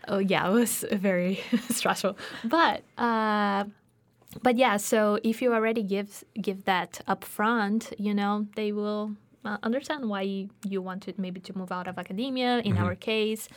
Oh 0.07 0.19
yeah, 0.19 0.49
it 0.49 0.53
was 0.53 0.85
very 0.93 1.41
stressful, 1.71 2.17
but. 2.45 2.83
Uh, 2.99 3.65
but 4.45 4.57
yeah, 4.57 4.77
so 4.77 5.19
if 5.25 5.43
you 5.43 5.53
already 5.53 5.83
give 5.83 6.23
give 6.41 6.65
that 6.65 7.01
up 7.09 7.25
front, 7.25 7.93
you 7.99 8.15
know, 8.15 8.47
they 8.55 8.71
will 8.71 9.17
uh, 9.45 9.57
understand 9.63 10.09
why 10.09 10.23
you, 10.69 10.83
wanted 10.83 11.19
maybe 11.19 11.41
to 11.41 11.57
move 11.57 11.73
out 11.73 11.87
of 11.89 11.99
academia. 11.99 12.59
In 12.61 12.77
our 12.77 12.95
case, 12.95 13.49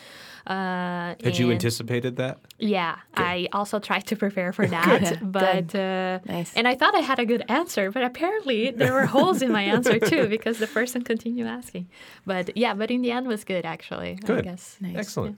uh, 0.48 0.54
Mm-hmm. 0.54 1.26
Had 1.26 1.38
you 1.38 1.52
anticipated 1.52 2.16
that? 2.18 2.40
Yeah, 2.60 2.96
I 3.16 3.48
also 3.54 3.80
tried 3.80 4.06
to 4.08 4.16
prepare 4.16 4.52
for 4.54 4.66
that, 4.78 5.20
but 5.22 5.74
uh, 5.76 6.20
Nice. 6.26 6.54
and 6.56 6.68
I 6.68 6.76
thought 6.76 6.96
I 6.96 7.00
had 7.02 7.20
a 7.20 7.26
good 7.26 7.44
answer, 7.50 7.92
but 7.92 8.04
apparently 8.04 8.72
there 8.72 8.94
were 8.94 9.06
holes 9.06 9.42
in 9.42 9.52
my 9.52 9.64
answer 9.64 10.00
too 10.00 10.28
because 10.36 10.58
the 10.60 10.68
person 10.68 11.02
continued 11.04 11.48
asking. 11.48 11.88
But 12.26 12.56
yeah, 12.58 12.74
but 12.74 12.90
in 12.92 13.02
the 13.02 13.12
end 13.12 13.28
was 13.28 13.44
good 13.44 13.66
actually. 13.66 14.12
I 14.24 14.26
Good. 14.26 14.44
guess. 14.46 14.78
Nice. 14.82 14.96
Excellent. 14.98 15.38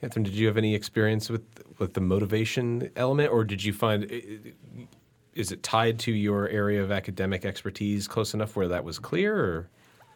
Catherine, 0.00 0.22
did 0.24 0.34
you 0.34 0.46
have 0.46 0.56
any 0.56 0.74
experience 0.74 1.28
with 1.28 1.42
with 1.78 1.92
the 1.94 2.00
motivation 2.00 2.90
element, 2.96 3.30
or 3.32 3.44
did 3.44 3.62
you 3.64 3.72
find 3.72 4.04
i- 4.10 4.14
i- 4.14 4.86
is 5.34 5.52
it 5.52 5.62
tied 5.62 5.98
to 6.00 6.12
your 6.12 6.48
area 6.48 6.82
of 6.82 6.90
academic 6.90 7.44
expertise 7.44 8.08
close 8.08 8.34
enough 8.34 8.56
where 8.56 8.68
that 8.68 8.84
was 8.84 8.98
clear? 8.98 9.36
Or 9.36 9.68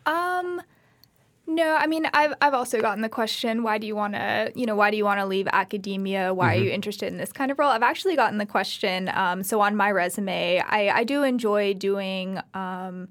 Um, 0.07 0.63
no, 1.47 1.75
I 1.77 1.87
mean, 1.87 2.07
I've 2.13 2.35
I've 2.41 2.55
also 2.55 2.81
gotten 2.81 3.03
the 3.03 3.09
question, 3.09 3.63
why 3.63 3.79
do 3.79 3.87
you 3.87 3.95
want 3.95 4.15
to, 4.15 4.53
you 4.55 4.67
know, 4.67 4.75
why 4.75 4.91
do 4.91 4.97
you 4.97 5.05
want 5.05 5.21
to 5.21 5.27
leave 5.27 5.47
academia? 5.53 6.33
Why 6.33 6.57
are 6.57 6.59
you 6.59 6.71
interested 6.71 7.09
in 7.09 7.19
this 7.19 7.33
kind 7.33 7.51
of 7.51 7.59
role? 7.59 7.71
I've 7.71 7.83
actually 7.83 8.17
gotten 8.17 8.39
the 8.39 8.47
question. 8.47 9.11
Um, 9.15 9.43
so 9.43 9.61
on 9.61 9.77
my 9.77 9.91
resume, 9.91 10.61
I 10.61 10.89
I 10.89 11.05
do 11.05 11.23
enjoy 11.23 11.75
doing. 11.75 12.41
Um, 12.55 13.09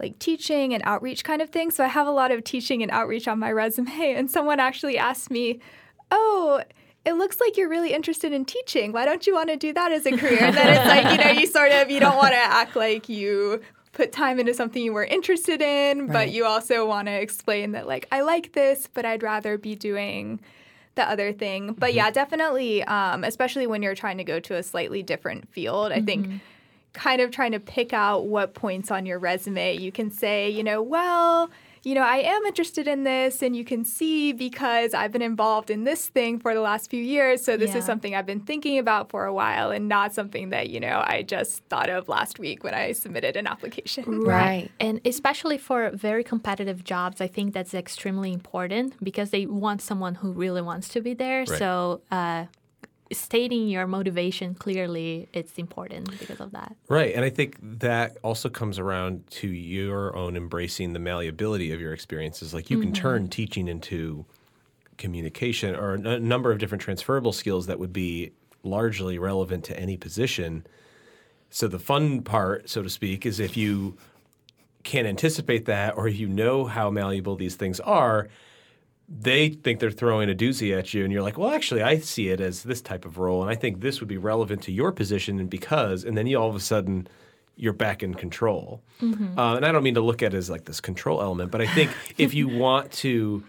like 0.00 0.18
teaching 0.18 0.72
and 0.72 0.82
outreach 0.86 1.24
kind 1.24 1.42
of 1.42 1.50
thing. 1.50 1.70
So 1.70 1.84
I 1.84 1.88
have 1.88 2.06
a 2.06 2.10
lot 2.10 2.30
of 2.30 2.42
teaching 2.42 2.82
and 2.82 2.90
outreach 2.90 3.28
on 3.28 3.38
my 3.38 3.52
resume. 3.62 4.14
And 4.14 4.30
someone 4.30 4.58
actually 4.58 4.96
asked 4.96 5.30
me, 5.30 5.60
Oh, 6.10 6.62
it 7.04 7.14
looks 7.14 7.40
like 7.40 7.56
you're 7.56 7.68
really 7.68 7.92
interested 7.92 8.32
in 8.32 8.44
teaching. 8.44 8.92
Why 8.92 9.04
don't 9.04 9.26
you 9.26 9.34
want 9.34 9.48
to 9.48 9.56
do 9.56 9.72
that 9.72 9.92
as 9.92 10.06
a 10.06 10.16
career? 10.16 10.38
And 10.40 10.56
then 10.56 10.68
it's 10.76 10.86
like, 10.86 11.18
you 11.18 11.24
know, 11.24 11.40
you 11.40 11.46
sort 11.46 11.72
of, 11.72 11.90
you 11.90 12.00
don't 12.00 12.16
want 12.16 12.32
to 12.32 12.38
act 12.38 12.76
like 12.76 13.08
you 13.08 13.62
put 13.92 14.12
time 14.12 14.38
into 14.38 14.54
something 14.54 14.82
you 14.82 14.92
were 14.92 15.04
interested 15.04 15.60
in, 15.60 16.06
but 16.06 16.30
you 16.30 16.44
also 16.44 16.86
want 16.86 17.08
to 17.08 17.12
explain 17.12 17.72
that, 17.72 17.88
like, 17.88 18.06
I 18.12 18.20
like 18.20 18.52
this, 18.52 18.88
but 18.92 19.04
I'd 19.04 19.22
rather 19.22 19.58
be 19.58 19.74
doing 19.74 20.40
the 20.94 21.08
other 21.08 21.32
thing. 21.32 21.72
But 21.72 21.94
yeah, 21.94 22.10
definitely, 22.10 22.84
um, 22.84 23.24
especially 23.24 23.66
when 23.66 23.82
you're 23.82 23.94
trying 23.94 24.18
to 24.18 24.24
go 24.24 24.38
to 24.40 24.56
a 24.56 24.62
slightly 24.62 25.02
different 25.02 25.48
field, 25.48 25.92
I 25.92 26.00
think 26.00 26.40
kind 26.92 27.20
of 27.20 27.30
trying 27.30 27.52
to 27.52 27.60
pick 27.60 27.92
out 27.92 28.26
what 28.26 28.54
points 28.54 28.90
on 28.90 29.06
your 29.06 29.18
resume 29.18 29.76
you 29.76 29.92
can 29.92 30.10
say, 30.10 30.50
you 30.50 30.62
know, 30.62 30.82
well, 30.82 31.50
you 31.82 31.94
know, 31.94 32.02
I 32.02 32.18
am 32.18 32.44
interested 32.44 32.86
in 32.86 33.04
this, 33.04 33.42
and 33.42 33.56
you 33.56 33.64
can 33.64 33.84
see 33.84 34.32
because 34.32 34.92
I've 34.94 35.12
been 35.12 35.22
involved 35.22 35.70
in 35.70 35.84
this 35.84 36.08
thing 36.08 36.38
for 36.38 36.54
the 36.54 36.60
last 36.60 36.90
few 36.90 37.02
years. 37.02 37.42
So 37.44 37.56
this 37.56 37.70
Yeah. 37.72 37.78
is 37.78 37.84
something 37.86 38.14
I've 38.14 38.26
been 38.26 38.40
thinking 38.40 38.78
about 38.78 39.10
for 39.10 39.24
a 39.24 39.32
while, 39.32 39.70
and 39.70 39.88
not 39.88 40.12
something 40.14 40.50
that 40.50 40.68
you 40.68 40.80
know 40.80 41.02
I 41.06 41.22
just 41.22 41.64
thought 41.70 41.88
of 41.88 42.08
last 42.08 42.38
week 42.38 42.62
when 42.64 42.74
I 42.74 42.92
submitted 42.92 43.36
an 43.36 43.46
application. 43.46 44.20
Right. 44.20 44.70
And 44.78 45.00
especially 45.04 45.58
for 45.58 45.90
very 45.90 46.22
competitive 46.22 46.84
jobs, 46.84 47.20
I 47.20 47.26
think 47.28 47.54
that's 47.54 47.72
extremely 47.74 48.32
important 48.32 49.02
because 49.02 49.30
they 49.30 49.46
want 49.46 49.80
someone 49.80 50.16
who 50.16 50.32
really 50.32 50.62
wants 50.62 50.88
to 50.90 51.00
be 51.00 51.14
there. 51.14 51.40
Right. 51.40 51.58
So, 51.58 52.02
uh, 52.10 52.44
stating 53.12 53.68
your 53.68 53.86
motivation 53.86 54.54
clearly, 54.54 55.28
it's 55.32 55.58
important 55.58 56.18
because 56.18 56.40
of 56.40 56.52
that. 56.52 56.76
Right. 56.88 57.14
And 57.14 57.24
I 57.24 57.30
think 57.30 57.56
that 57.60 58.18
also 58.22 58.48
comes 58.48 58.78
around 58.78 59.28
to 59.30 59.48
your 59.48 60.16
own 60.16 60.36
embracing 60.36 60.92
the 60.92 60.98
malleability 60.98 61.72
of 61.72 61.80
your 61.80 61.92
experiences. 61.92 62.54
Like 62.54 62.70
you 62.70 62.78
can 62.78 62.92
mm-hmm. 62.92 63.02
turn 63.02 63.28
teaching 63.28 63.68
into 63.68 64.24
communication 64.96 65.74
or 65.74 65.94
a 65.94 66.20
number 66.20 66.52
of 66.52 66.58
different 66.58 66.82
transferable 66.82 67.32
skills 67.32 67.66
that 67.66 67.78
would 67.78 67.92
be 67.92 68.32
largely 68.62 69.18
relevant 69.18 69.64
to 69.64 69.78
any 69.78 69.96
position. 69.96 70.66
So 71.48 71.66
the 71.66 71.78
fun 71.78 72.22
part, 72.22 72.68
so 72.68 72.82
to 72.82 72.90
speak, 72.90 73.26
is 73.26 73.40
if 73.40 73.56
you 73.56 73.96
can 74.82 75.06
anticipate 75.06 75.64
that 75.66 75.96
or 75.96 76.06
you 76.08 76.28
know 76.28 76.64
how 76.64 76.90
malleable 76.90 77.36
these 77.36 77.56
things 77.56 77.80
are, 77.80 78.28
they 79.10 79.48
think 79.48 79.80
they're 79.80 79.90
throwing 79.90 80.30
a 80.30 80.34
doozy 80.34 80.76
at 80.76 80.94
you, 80.94 81.02
and 81.02 81.12
you're 81.12 81.22
like, 81.22 81.36
well, 81.36 81.50
actually, 81.50 81.82
I 81.82 81.98
see 81.98 82.28
it 82.28 82.40
as 82.40 82.62
this 82.62 82.80
type 82.80 83.04
of 83.04 83.18
role, 83.18 83.42
and 83.42 83.50
I 83.50 83.56
think 83.56 83.80
this 83.80 83.98
would 83.98 84.08
be 84.08 84.18
relevant 84.18 84.62
to 84.62 84.72
your 84.72 84.92
position, 84.92 85.40
and 85.40 85.50
because, 85.50 86.04
and 86.04 86.16
then 86.16 86.28
you 86.28 86.38
all 86.38 86.48
of 86.48 86.54
a 86.54 86.60
sudden, 86.60 87.08
you're 87.56 87.72
back 87.72 88.02
in 88.02 88.14
control. 88.14 88.82
Uh, 89.36 89.56
and 89.56 89.66
I 89.66 89.72
don't 89.72 89.82
mean 89.82 89.94
to 89.94 90.00
look 90.00 90.22
at 90.22 90.32
it 90.32 90.36
as 90.36 90.48
like 90.48 90.64
this 90.64 90.80
control 90.80 91.20
element, 91.20 91.50
but 91.50 91.60
I 91.60 91.66
think 91.66 91.90
if 92.18 92.34
you 92.34 92.48
want 92.48 92.92
to 92.92 93.44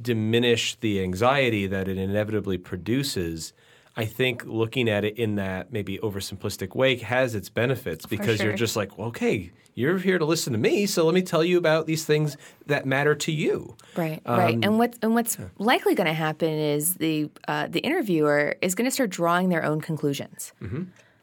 diminish 0.00 0.76
the 0.76 1.02
anxiety 1.02 1.66
that 1.66 1.86
it 1.88 1.98
inevitably 1.98 2.56
produces, 2.56 3.52
I 3.96 4.06
think 4.06 4.44
looking 4.46 4.88
at 4.88 5.04
it 5.04 5.18
in 5.18 5.34
that 5.36 5.72
maybe 5.72 5.98
oversimplistic 5.98 6.74
way 6.74 6.96
has 6.96 7.34
its 7.34 7.50
benefits 7.50 8.06
because 8.06 8.42
you're 8.42 8.54
just 8.54 8.74
like, 8.74 8.96
well, 8.96 9.08
okay, 9.08 9.50
you're 9.74 9.98
here 9.98 10.18
to 10.18 10.24
listen 10.24 10.52
to 10.52 10.58
me, 10.58 10.86
so 10.86 11.04
let 11.04 11.14
me 11.14 11.22
tell 11.22 11.44
you 11.44 11.58
about 11.58 11.86
these 11.86 12.04
things 12.04 12.36
that 12.66 12.86
matter 12.86 13.14
to 13.14 13.32
you. 13.32 13.76
Right, 13.96 14.22
right. 14.26 14.58
And 14.62 14.78
what's 14.78 14.98
and 15.02 15.14
what's 15.14 15.36
likely 15.58 15.94
going 15.94 16.06
to 16.06 16.12
happen 16.12 16.50
is 16.50 16.94
the 16.94 17.30
uh, 17.48 17.66
the 17.68 17.80
interviewer 17.80 18.56
is 18.62 18.74
going 18.74 18.86
to 18.86 18.90
start 18.90 19.10
drawing 19.10 19.48
their 19.48 19.64
own 19.64 19.80
conclusions. 19.80 20.52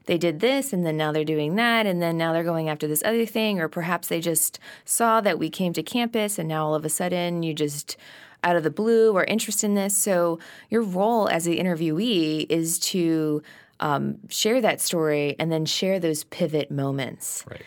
They 0.06 0.18
did 0.18 0.40
this, 0.40 0.74
and 0.74 0.84
then 0.84 0.98
now 0.98 1.12
they're 1.12 1.24
doing 1.24 1.56
that, 1.58 1.86
and 1.86 2.02
then 2.02 2.18
now 2.18 2.34
they're 2.34 2.44
going 2.44 2.68
after 2.68 2.88
this 2.88 3.04
other 3.06 3.28
thing, 3.28 3.60
or 3.60 3.68
perhaps 3.68 4.08
they 4.08 4.20
just 4.20 4.58
saw 4.84 5.22
that 5.22 5.38
we 5.38 5.52
came 5.52 5.72
to 5.74 5.84
campus, 5.84 6.40
and 6.40 6.50
now 6.50 6.66
all 6.66 6.74
of 6.74 6.84
a 6.84 6.90
sudden 6.90 7.44
you 7.44 7.54
just 7.54 7.96
out 8.43 8.56
of 8.56 8.63
the 8.63 8.69
blue 8.69 9.12
or 9.13 9.23
interested 9.25 9.67
in 9.67 9.75
this. 9.75 9.97
So 9.97 10.39
your 10.69 10.82
role 10.82 11.28
as 11.30 11.45
the 11.45 11.60
interviewee 11.60 12.45
is 12.49 12.80
to 12.80 13.41
um, 13.80 14.17
share 14.30 14.62
that 14.62 14.82
story 14.82 15.36
and 15.39 15.52
then 15.52 15.65
share 15.65 15.99
those 15.99 16.23
pivot 16.25 16.69
moments 16.69 17.45
Right. 17.49 17.62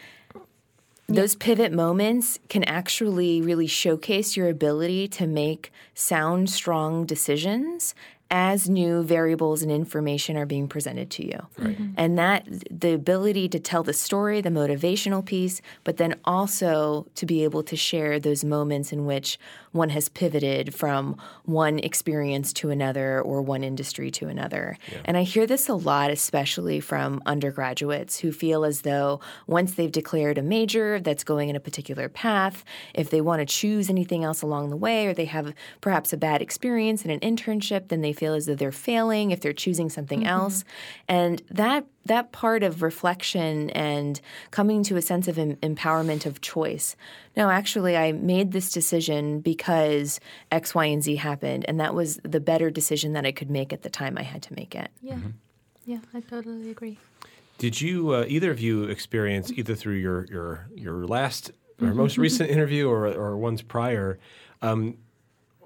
those 1.09 1.35
pivot 1.35 1.73
moments 1.73 2.39
can 2.49 2.65
actually 2.65 3.41
really 3.43 3.67
showcase 3.67 4.37
your 4.37 4.49
ability 4.49 5.09
to 5.09 5.27
make 5.27 5.73
sound, 5.95 6.49
strong 6.51 7.05
decisions 7.07 7.95
as 8.31 8.67
new 8.67 9.03
variables 9.03 9.63
and 9.63 9.71
information 9.71 10.39
are 10.39 10.47
being 10.47 10.67
presented 10.67 11.11
to 11.11 11.27
you. 11.27 11.39
And 11.99 12.17
that 12.19 12.47
the 12.71 12.95
ability 12.95 13.47
to 13.51 13.59
tell 13.61 13.83
the 13.83 13.93
story, 13.93 14.41
the 14.41 14.49
motivational 14.49 15.23
piece, 15.23 15.61
but 15.85 15.99
then 15.99 16.19
also 16.25 17.07
to 17.17 17.27
be 17.27 17.45
able 17.45 17.63
to 17.65 17.77
share 17.77 18.19
those 18.19 18.43
moments 18.43 18.91
in 18.91 19.05
which 19.05 19.39
one 19.73 19.89
has 19.91 20.09
pivoted 20.09 20.75
from 20.75 21.17
one 21.45 21.79
experience 21.79 22.53
to 22.53 22.71
another 22.71 23.21
or 23.21 23.43
one 23.43 23.65
industry 23.65 24.11
to 24.13 24.29
another. 24.29 24.79
And 25.05 25.17
I 25.17 25.23
hear 25.23 25.47
this 25.47 25.69
a 25.69 25.75
lot, 25.75 26.11
especially 26.11 26.81
from 26.81 27.23
undergraduates 27.27 28.21
who 28.21 28.33
feel 28.33 28.65
as 28.65 28.83
though 28.83 29.21
once 29.47 29.75
they've 29.75 29.91
declared 29.91 30.39
a 30.39 30.43
major 30.43 31.01
that's 31.01 31.25
going 31.25 31.49
in 31.49 31.57
a 31.57 31.61
particular 31.61 32.09
path, 32.09 32.65
if 32.95 33.11
they 33.11 33.21
want 33.21 33.41
to 33.41 33.47
choose 33.47 33.89
anything 33.89 34.25
else 34.25 34.43
along 34.43 34.71
the 34.71 34.77
way, 34.77 35.07
or 35.07 35.15
they 35.15 35.25
have 35.25 35.55
perhaps 35.81 36.13
a 36.13 36.17
bad 36.17 36.43
experience 36.43 37.05
in 37.05 37.11
an 37.11 37.21
internship, 37.21 37.89
then 37.89 38.03
they 38.03 38.13
feel 38.13 38.35
as 38.35 38.47
though 38.47 38.55
they're 38.55 38.73
failing 38.73 39.31
if 39.31 39.41
they're 39.41 39.53
choosing 39.53 39.89
something 39.89 40.21
mm-hmm. 40.21 40.29
else. 40.29 40.65
And 41.09 41.43
that 41.51 41.87
that 42.07 42.33
part 42.33 42.63
of 42.63 42.83
reflection 42.83 43.71
and 43.71 44.21
coming 44.51 44.83
to 44.85 44.97
a 44.97 45.03
sense 45.03 45.29
of 45.29 45.39
em- 45.39 45.57
empowerment 45.57 46.27
of 46.27 46.41
choice. 46.41 46.97
No, 47.37 47.51
actually, 47.51 47.97
I 47.97 48.13
made 48.13 48.53
this 48.53 48.71
decision 48.73 49.41
because 49.41 50.21
X, 50.51 50.75
Y, 50.75 50.85
and 50.87 51.03
Z 51.03 51.17
happened, 51.17 51.65
and 51.69 51.79
that 51.81 51.95
was 51.95 52.21
the 52.25 52.41
better 52.41 52.71
decision 52.71 53.13
that 53.13 53.25
I 53.25 53.33
could 53.33 53.51
make 53.51 53.73
at 53.73 53.83
the 53.83 53.91
time 53.91 54.19
I 54.19 54.23
had 54.23 54.43
to 54.43 54.55
make 54.55 54.75
it. 54.75 54.91
Yeah. 55.01 55.19
Yeah, 55.85 55.99
I 56.15 56.21
totally 56.21 56.71
agree. 56.71 56.99
Did 57.59 57.81
you 57.81 58.15
uh, 58.15 58.25
either 58.29 58.51
of 58.51 58.61
you 58.61 58.85
experience 58.85 59.51
either 59.53 59.75
through 59.75 59.97
your 59.97 60.27
your 60.27 60.67
your 60.75 61.07
last 61.07 61.53
or 61.81 61.95
most 61.95 62.19
recent 62.19 62.51
interview 62.51 62.89
or 62.89 63.07
or 63.07 63.37
ones 63.37 63.63
prior? 63.63 64.19
Um, 64.63 64.97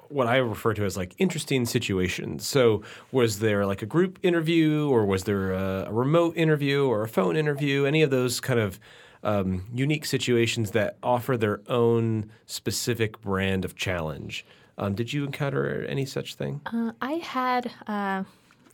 what 0.08 0.26
I 0.26 0.36
refer 0.36 0.74
to 0.74 0.84
as 0.84 0.96
like 0.96 1.14
interesting 1.18 1.66
situations. 1.66 2.46
So, 2.46 2.82
was 3.12 3.38
there 3.40 3.66
like 3.66 3.82
a 3.82 3.86
group 3.86 4.18
interview, 4.22 4.88
or 4.88 5.04
was 5.06 5.24
there 5.24 5.52
a, 5.52 5.86
a 5.88 5.92
remote 5.92 6.36
interview, 6.36 6.84
or 6.86 7.02
a 7.02 7.08
phone 7.08 7.36
interview? 7.36 7.84
Any 7.84 8.02
of 8.02 8.10
those 8.10 8.40
kind 8.40 8.60
of 8.60 8.78
um, 9.22 9.64
unique 9.74 10.04
situations 10.06 10.70
that 10.72 10.96
offer 11.02 11.36
their 11.36 11.60
own 11.68 12.30
specific 12.46 13.20
brand 13.20 13.64
of 13.64 13.74
challenge. 13.74 14.44
Um, 14.78 14.94
did 14.94 15.12
you 15.12 15.24
encounter 15.24 15.84
any 15.88 16.04
such 16.06 16.34
thing? 16.34 16.60
Uh, 16.66 16.92
I 17.00 17.12
had, 17.14 17.72
uh, 17.86 18.24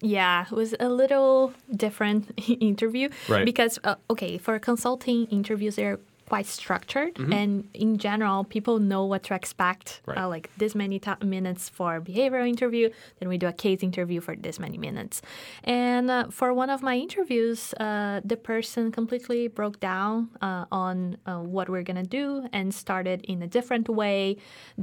yeah, 0.01 0.45
it 0.51 0.53
was 0.53 0.75
a 0.81 0.89
little 0.89 1.53
different 1.75 2.33
interview 2.61 3.09
Right. 3.29 3.45
because 3.47 3.79
uh, 3.85 3.95
okay, 4.11 4.37
for 4.37 4.59
consulting 4.59 5.27
interviews, 5.27 5.77
they're 5.77 6.01
quite 6.33 6.47
structured, 6.47 7.13
and 7.39 7.51
in 7.75 7.99
general, 7.99 8.39
people 8.57 8.77
know 8.79 9.05
what 9.05 9.23
to 9.29 9.35
expect. 9.35 10.01
Right. 10.07 10.17
Uh, 10.19 10.29
like 10.35 10.47
this 10.57 10.75
many 10.75 10.99
ti 10.99 11.13
minutes 11.37 11.65
for 11.69 12.01
behavioral 12.01 12.49
interview, 12.49 12.87
then 13.19 13.29
we 13.33 13.37
do 13.37 13.49
a 13.55 13.57
case 13.65 13.81
interview 13.91 14.21
for 14.27 14.35
this 14.47 14.57
many 14.59 14.79
minutes. 14.89 15.21
And 15.65 16.07
uh, 16.11 16.29
for 16.39 16.49
one 16.63 16.71
of 16.77 16.81
my 16.89 16.97
interviews, 17.07 17.75
uh, 17.75 18.21
the 18.25 18.39
person 18.53 18.83
completely 19.01 19.43
broke 19.59 19.79
down 19.93 20.15
uh, 20.49 20.65
on 20.85 20.95
uh, 21.27 21.41
what 21.57 21.67
we're 21.69 21.87
gonna 21.91 22.11
do 22.23 22.27
and 22.59 22.73
started 22.85 23.19
in 23.33 23.43
a 23.43 23.49
different 23.57 23.87
way. 24.03 24.23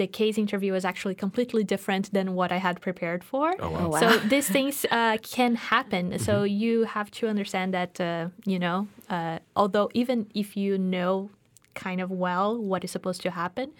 The 0.02 0.08
case 0.20 0.36
interview 0.46 0.72
was 0.78 0.86
actually 0.86 1.16
completely 1.26 1.64
different 1.64 2.06
than 2.14 2.28
what 2.40 2.52
I 2.52 2.60
had 2.68 2.76
prepared 2.80 3.24
for. 3.32 3.46
Oh, 3.60 3.72
wow. 3.72 3.80
Oh, 3.80 3.90
wow. 3.94 4.00
So 4.02 4.08
these 4.34 4.48
things 4.56 4.86
uh, 4.92 5.18
can 5.36 5.56
happen. 5.56 6.04
So 6.20 6.34
you 6.62 6.76
have 6.96 7.10
to 7.18 7.24
understand 7.34 7.74
that, 7.74 7.94
uh, 8.00 8.30
you 8.46 8.60
know, 8.60 8.88
uh, 9.10 9.40
although 9.56 9.90
even 10.02 10.18
if 10.36 10.56
you 10.56 10.78
know 10.78 11.30
kind 11.76 12.02
of 12.02 12.10
well 12.12 12.58
what 12.58 12.84
is 12.84 12.92
supposed 12.92 13.22
to 13.22 13.32
happen, 13.32 13.72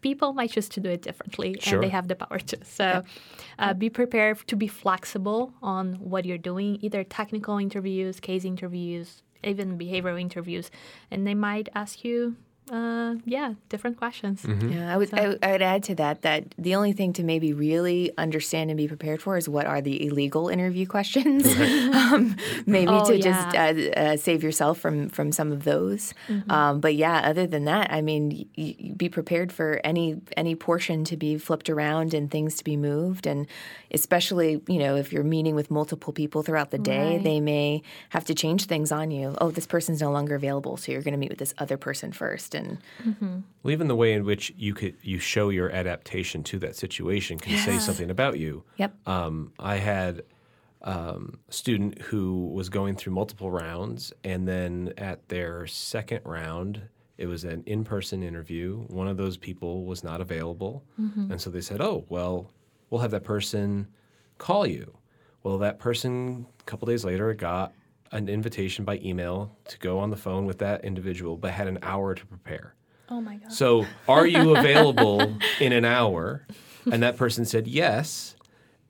people 0.00 0.32
might 0.32 0.50
choose 0.50 0.68
to 0.68 0.80
do 0.80 0.90
it 0.90 1.02
differently 1.02 1.56
Sure. 1.60 1.74
and 1.74 1.84
they 1.84 1.88
have 1.88 2.08
the 2.08 2.16
power 2.16 2.38
to. 2.38 2.58
So 2.64 3.04
uh, 3.58 3.74
be 3.74 3.88
prepared 3.90 4.38
to 4.48 4.56
be 4.56 4.66
flexible 4.66 5.52
on 5.62 5.94
what 5.94 6.24
you're 6.24 6.38
doing, 6.38 6.78
either 6.82 7.04
technical 7.04 7.58
interviews, 7.58 8.20
case 8.20 8.44
interviews, 8.44 9.22
even 9.44 9.78
behavioral 9.78 10.20
interviews. 10.20 10.70
And 11.10 11.26
they 11.26 11.34
might 11.34 11.68
ask 11.74 12.04
you, 12.04 12.36
uh, 12.72 13.16
yeah, 13.26 13.54
different 13.68 13.98
questions. 13.98 14.44
Yeah, 14.48 14.92
I 14.92 14.96
would, 14.96 15.12
I, 15.12 15.28
would- 15.28 15.44
I 15.44 15.52
would 15.52 15.62
add 15.62 15.82
to 15.84 15.94
that 15.96 16.22
that 16.22 16.54
the 16.56 16.74
only 16.74 16.92
thing 16.94 17.12
to 17.14 17.22
maybe 17.22 17.52
really 17.52 18.10
understand 18.16 18.70
and 18.70 18.78
be 18.78 18.88
prepared 18.88 19.20
for 19.20 19.36
is 19.36 19.46
what 19.48 19.66
are 19.66 19.80
the 19.82 20.06
illegal 20.06 20.48
interview 20.48 20.86
questions. 20.86 21.46
um, 21.94 22.34
maybe 22.66 22.88
Oh, 22.90 23.04
to 23.06 23.18
just 23.18 23.46
uh, 23.56 24.00
uh, 24.00 24.16
save 24.16 24.42
yourself 24.42 24.78
from 24.78 25.08
from 25.10 25.32
some 25.32 25.52
of 25.52 25.64
those. 25.64 26.14
Um, 26.48 26.80
but 26.80 26.94
yeah, 26.94 27.18
other 27.30 27.46
than 27.46 27.64
that, 27.66 27.92
I 27.92 28.00
mean, 28.00 28.46
y- 28.56 28.74
y- 28.80 28.92
be 28.96 29.08
prepared 29.08 29.52
for 29.52 29.80
any 29.84 30.20
any 30.36 30.54
portion 30.54 31.04
to 31.04 31.16
be 31.16 31.36
flipped 31.38 31.68
around 31.68 32.14
and 32.14 32.30
things 32.30 32.56
to 32.56 32.64
be 32.64 32.76
moved, 32.76 33.26
and 33.26 33.46
especially 33.90 34.62
you 34.66 34.78
know 34.78 34.96
if 34.96 35.12
you're 35.12 35.24
meeting 35.36 35.54
with 35.54 35.70
multiple 35.70 36.12
people 36.12 36.42
throughout 36.42 36.70
the 36.70 36.78
day, 36.78 37.16
Right. 37.16 37.24
they 37.24 37.40
may 37.40 37.82
have 38.10 38.24
to 38.30 38.34
change 38.34 38.64
things 38.66 38.90
on 38.92 39.10
you. 39.10 39.34
Oh, 39.40 39.50
this 39.50 39.66
person's 39.66 40.00
no 40.00 40.10
longer 40.10 40.34
available, 40.34 40.76
so 40.76 40.86
you're 40.92 41.02
going 41.02 41.12
to 41.18 41.18
meet 41.24 41.30
with 41.34 41.38
this 41.44 41.54
other 41.58 41.76
person 41.76 42.12
first, 42.12 42.54
and 42.54 42.61
Well, 43.62 43.72
even 43.72 43.88
the 43.88 43.96
way 43.96 44.12
in 44.12 44.24
which 44.24 44.52
you 44.56 44.74
could 44.74 44.96
you 45.02 45.18
show 45.18 45.50
your 45.50 45.70
adaptation 45.70 46.42
to 46.44 46.58
that 46.60 46.76
situation 46.76 47.38
can 47.38 47.58
say 47.58 47.78
something 47.78 48.10
about 48.10 48.38
you. 48.38 48.64
Yep. 48.76 49.08
Um, 49.08 49.52
I 49.58 49.76
had 49.76 50.22
um, 50.82 51.38
a 51.48 51.52
student 51.52 52.00
who 52.02 52.48
was 52.48 52.68
going 52.68 52.96
through 52.96 53.12
multiple 53.14 53.50
rounds, 53.50 54.12
and 54.24 54.46
then 54.46 54.92
at 54.98 55.28
their 55.28 55.66
second 55.66 56.20
round, 56.24 56.82
it 57.18 57.26
was 57.26 57.44
an 57.44 57.62
in-person 57.66 58.22
interview. 58.22 58.78
One 58.88 59.06
of 59.06 59.16
those 59.16 59.36
people 59.36 59.84
was 59.84 60.02
not 60.02 60.20
available, 60.20 60.84
and 61.30 61.40
so 61.40 61.50
they 61.50 61.60
said, 61.60 61.80
"Oh, 61.80 62.04
well, 62.08 62.50
we'll 62.90 63.00
have 63.00 63.12
that 63.12 63.24
person 63.24 63.86
call 64.38 64.66
you." 64.66 64.96
Well, 65.44 65.58
that 65.58 65.78
person 65.78 66.46
a 66.60 66.62
couple 66.64 66.86
days 66.86 67.04
later 67.04 67.32
got 67.34 67.72
an 68.12 68.28
invitation 68.28 68.84
by 68.84 68.98
email 69.02 69.56
to 69.68 69.78
go 69.78 69.98
on 69.98 70.10
the 70.10 70.16
phone 70.16 70.46
with 70.46 70.58
that 70.58 70.84
individual, 70.84 71.36
but 71.36 71.50
had 71.50 71.66
an 71.66 71.78
hour 71.82 72.14
to 72.14 72.26
prepare. 72.26 72.74
Oh 73.08 73.20
my 73.20 73.36
God. 73.36 73.52
So, 73.52 73.86
are 74.08 74.26
you 74.26 74.56
available 74.56 75.36
in 75.60 75.72
an 75.72 75.84
hour? 75.84 76.46
And 76.90 77.02
that 77.02 77.16
person 77.16 77.44
said 77.44 77.66
yes. 77.66 78.36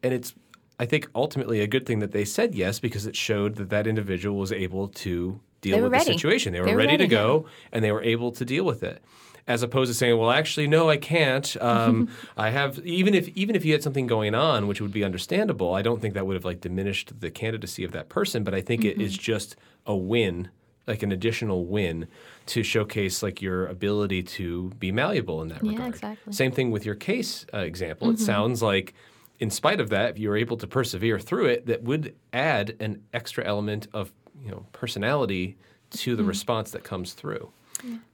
And 0.03 0.13
it's, 0.13 0.35
I 0.83 0.87
think, 0.87 1.09
ultimately 1.15 1.61
a 1.61 1.69
good 1.69 1.87
thing 1.87 2.01
that 2.01 2.11
they 2.11 2.25
said 2.25 2.55
yes 2.57 2.81
because 2.81 3.07
it 3.07 3.15
showed 3.15 3.55
that 3.55 3.71
that 3.71 3.87
individual 3.87 4.37
was 4.37 4.51
able 4.51 4.89
to 4.89 5.39
deal 5.61 5.81
with 5.81 5.93
the 5.93 6.01
situation. 6.01 6.53
They 6.53 6.61
were, 6.61 6.67
They 6.67 6.73
were 6.75 6.79
ready, 6.79 6.97
to 6.97 7.07
go 7.07 7.47
and 7.73 7.85
they 7.85 7.93
were 7.93 8.03
able 8.03 8.33
to 8.33 8.45
deal 8.45 8.65
with 8.65 8.83
it. 8.83 9.01
As 9.47 9.63
opposed 9.63 9.91
to 9.91 9.95
saying, 9.95 10.17
"Well, 10.19 10.31
actually, 10.31 10.67
no, 10.69 10.89
I 10.91 10.97
can't. 10.97 11.49
Um, 11.61 12.09
I 12.37 12.51
have 12.51 12.79
even 12.85 13.13
if 13.15 13.29
even 13.43 13.55
if 13.57 13.65
you 13.65 13.73
had 13.73 13.83
something 13.83 14.07
going 14.09 14.35
on, 14.35 14.67
which 14.69 14.81
would 14.81 14.93
be 14.93 15.05
understandable. 15.05 15.75
I 15.75 15.83
don't 15.83 16.01
think 16.03 16.15
that 16.15 16.27
would 16.27 16.35
have 16.35 16.45
like 16.45 16.61
diminished 16.61 17.21
the 17.21 17.31
candidacy 17.31 17.83
of 17.85 17.91
that 17.93 18.09
person. 18.09 18.43
But 18.45 18.55
I 18.55 18.61
think 18.61 18.85
it 18.85 19.01
is 19.01 19.17
just 19.17 19.55
a 19.87 19.97
win, 19.97 20.49
like 20.87 21.03
an 21.03 21.11
additional 21.13 21.65
win, 21.67 22.07
to 22.47 22.63
showcase 22.63 23.21
like 23.23 23.43
your 23.43 23.67
ability 23.67 24.23
to 24.39 24.71
be 24.79 24.91
malleable 24.93 25.43
in 25.43 25.49
that 25.49 25.63
Yeah, 25.65 25.73
regard. 25.73 25.95
exactly. 25.95 26.33
Same 26.33 26.53
thing 26.53 26.71
with 26.71 26.85
your 26.87 26.95
case 26.97 27.45
uh, 27.53 27.59
example. 27.59 28.11
It 28.11 28.19
sounds 28.21 28.63
like, 28.63 28.95
in 29.43 29.51
spite 29.51 29.81
of 29.81 29.89
that, 29.89 30.11
if 30.11 30.19
you 30.21 30.29
were 30.29 30.37
able 30.37 30.57
to 30.57 30.69
persevere 30.69 31.19
through 31.19 31.47
it, 31.47 31.67
that 31.67 31.83
would 31.83 32.15
add 32.33 32.77
an 32.79 33.03
extra 33.13 33.45
element 33.45 33.89
of 33.93 34.13
you 34.41 34.53
know 34.53 34.65
personality 34.71 35.57
to 35.91 36.15
the 36.15 36.23
mm-hmm. 36.23 36.29
response 36.29 36.71
that 36.71 36.85
comes 36.85 37.13
through. 37.13 37.51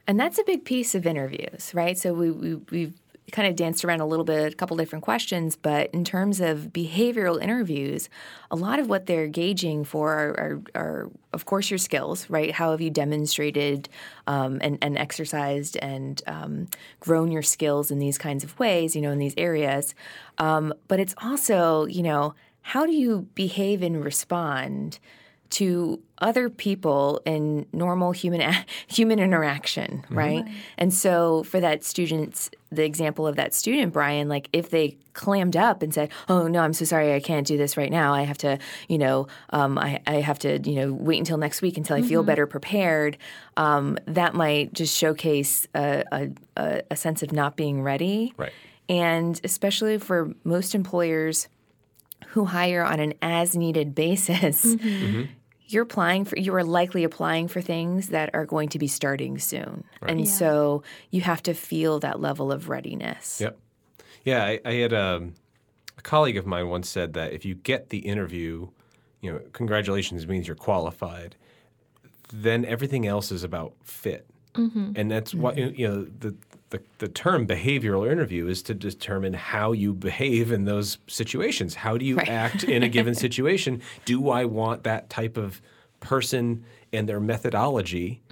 And 0.06 0.18
that's 0.18 0.38
a 0.38 0.44
big 0.44 0.64
piece 0.64 0.94
of 0.94 1.06
interviews, 1.06 1.72
right? 1.74 1.98
So 1.98 2.14
we, 2.14 2.30
we, 2.30 2.54
we've 2.70 2.94
kind 3.32 3.48
of 3.48 3.56
danced 3.56 3.84
around 3.84 4.00
a 4.00 4.06
little 4.06 4.24
bit, 4.24 4.52
a 4.52 4.56
couple 4.56 4.76
different 4.76 5.04
questions, 5.04 5.56
but 5.56 5.90
in 5.92 6.04
terms 6.04 6.40
of 6.40 6.70
behavioral 6.72 7.40
interviews, 7.40 8.08
a 8.50 8.56
lot 8.56 8.78
of 8.78 8.88
what 8.88 9.06
they're 9.06 9.26
gauging 9.26 9.84
for 9.84 10.12
are, 10.12 10.30
are, 10.40 10.62
are 10.74 11.10
of 11.32 11.44
course, 11.44 11.70
your 11.70 11.78
skills, 11.78 12.28
right? 12.30 12.52
How 12.52 12.70
have 12.70 12.80
you 12.80 12.90
demonstrated 12.90 13.88
um, 14.26 14.58
and, 14.62 14.78
and 14.80 14.96
exercised 14.96 15.76
and 15.76 16.22
um, 16.26 16.68
grown 17.00 17.30
your 17.30 17.42
skills 17.42 17.90
in 17.90 17.98
these 17.98 18.18
kinds 18.18 18.44
of 18.44 18.58
ways, 18.58 18.96
you 18.96 19.02
know, 19.02 19.12
in 19.12 19.18
these 19.18 19.34
areas? 19.36 19.94
Um, 20.38 20.72
but 20.88 21.00
it's 21.00 21.14
also, 21.22 21.84
you 21.86 22.02
know, 22.02 22.34
how 22.62 22.86
do 22.86 22.92
you 22.92 23.28
behave 23.34 23.82
and 23.82 24.04
respond 24.04 24.98
to 25.50 26.00
other 26.18 26.50
people 26.50 27.20
in 27.24 27.64
normal 27.72 28.12
human 28.12 28.40
human 28.86 29.18
interaction, 29.18 30.04
right? 30.10 30.44
And 30.76 30.92
so 30.92 31.42
for 31.44 31.60
that 31.60 31.84
student, 31.84 32.50
the 32.70 32.84
example 32.84 33.26
of 33.26 33.36
that 33.36 33.54
student, 33.54 33.92
Brian, 33.92 34.28
like 34.28 34.48
if 34.52 34.70
they 34.70 34.98
clammed 35.14 35.56
up 35.56 35.82
and 35.82 35.94
said, 35.94 36.10
"Oh 36.28 36.48
no, 36.48 36.60
I'm 36.60 36.72
so 36.72 36.84
sorry, 36.84 37.14
I 37.14 37.20
can't 37.20 37.46
do 37.46 37.56
this 37.56 37.76
right 37.76 37.90
now. 37.90 38.12
I 38.12 38.22
have 38.22 38.38
to, 38.38 38.58
you 38.88 38.98
know, 38.98 39.26
um, 39.50 39.78
I, 39.78 40.00
I 40.06 40.16
have 40.16 40.38
to, 40.40 40.58
you 40.68 40.74
know, 40.76 40.92
wait 40.92 41.18
until 41.18 41.38
next 41.38 41.62
week 41.62 41.76
until 41.76 41.96
I 41.96 42.02
feel 42.02 42.22
better 42.22 42.46
prepared." 42.46 43.16
Um, 43.56 43.96
that 44.06 44.34
might 44.34 44.72
just 44.74 44.96
showcase 44.96 45.66
a, 45.74 46.04
a, 46.12 46.28
a, 46.56 46.82
a 46.90 46.96
sense 46.96 47.22
of 47.22 47.32
not 47.32 47.56
being 47.56 47.82
ready, 47.82 48.34
Right. 48.36 48.52
and 48.88 49.40
especially 49.44 49.98
for 49.98 50.34
most 50.44 50.74
employers 50.74 51.48
who 52.28 52.44
hire 52.44 52.82
on 52.84 53.00
an 53.00 53.14
as 53.22 53.56
needed 53.56 53.94
basis, 53.94 54.76
you're 55.68 55.82
applying 55.82 56.24
for 56.24 56.38
you 56.38 56.54
are 56.54 56.64
likely 56.64 57.04
applying 57.04 57.46
for 57.46 57.60
things 57.60 58.08
that 58.08 58.30
are 58.34 58.46
going 58.46 58.68
to 58.70 58.78
be 58.78 58.86
starting 58.86 59.38
soon. 59.38 59.84
And 60.02 60.26
so 60.26 60.82
you 61.10 61.20
have 61.20 61.42
to 61.44 61.54
feel 61.54 62.00
that 62.00 62.20
level 62.20 62.50
of 62.50 62.68
readiness. 62.68 63.40
Yep. 63.40 63.58
Yeah, 64.24 64.44
I, 64.44 64.60
I 64.64 64.72
had 64.74 64.92
um, 64.92 65.34
a 65.96 66.02
colleague 66.02 66.36
of 66.36 66.46
mine 66.46 66.68
once 66.68 66.88
said 66.88 67.12
that 67.14 67.32
if 67.32 67.44
you 67.44 67.54
get 67.54 67.90
the 67.90 67.98
interview, 67.98 68.68
you 69.20 69.32
know, 69.32 69.40
congratulations 69.52 70.26
means 70.26 70.46
you're 70.46 70.56
qualified. 70.56 71.36
Then 72.32 72.64
everything 72.64 73.06
else 73.06 73.32
is 73.32 73.42
about 73.42 73.72
fit, 73.82 74.26
and 74.96 75.10
that's 75.10 75.34
why 75.34 75.54
you 75.54 75.88
know 75.88 76.04
the, 76.04 76.34
the 76.70 76.80
the 76.98 77.08
term 77.08 77.46
behavioral 77.46 78.10
interview 78.10 78.46
is 78.46 78.62
to 78.64 78.74
determine 78.74 79.32
how 79.34 79.72
you 79.72 79.94
behave 79.94 80.52
in 80.52 80.64
those 80.64 80.98
situations. 81.06 81.74
How 81.74 81.96
do 81.96 82.04
you 82.04 82.16
Right. 82.16 82.28
act 82.28 82.64
in 82.64 82.82
a 82.82 82.88
given 82.88 83.14
situation? 83.26 83.80
Do 84.04 84.28
I 84.30 84.44
want 84.44 84.82
that 84.84 85.08
type 85.08 85.36
of 85.36 85.62
person 86.00 86.64
and 86.92 87.08
their 87.08 87.20
methodology 87.20 88.22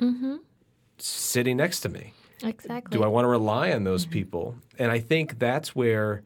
sitting 0.99 1.57
next 1.57 1.81
to 1.81 1.89
me? 1.89 2.13
Exactly. 2.43 2.97
Do 2.97 3.03
I 3.05 3.07
want 3.07 3.25
to 3.25 3.29
rely 3.29 3.73
on 3.73 3.85
those 3.85 4.05
people? 4.07 4.57
And 4.79 4.91
I 4.93 4.99
think 5.01 5.39
that's 5.39 5.75
where 5.75 6.23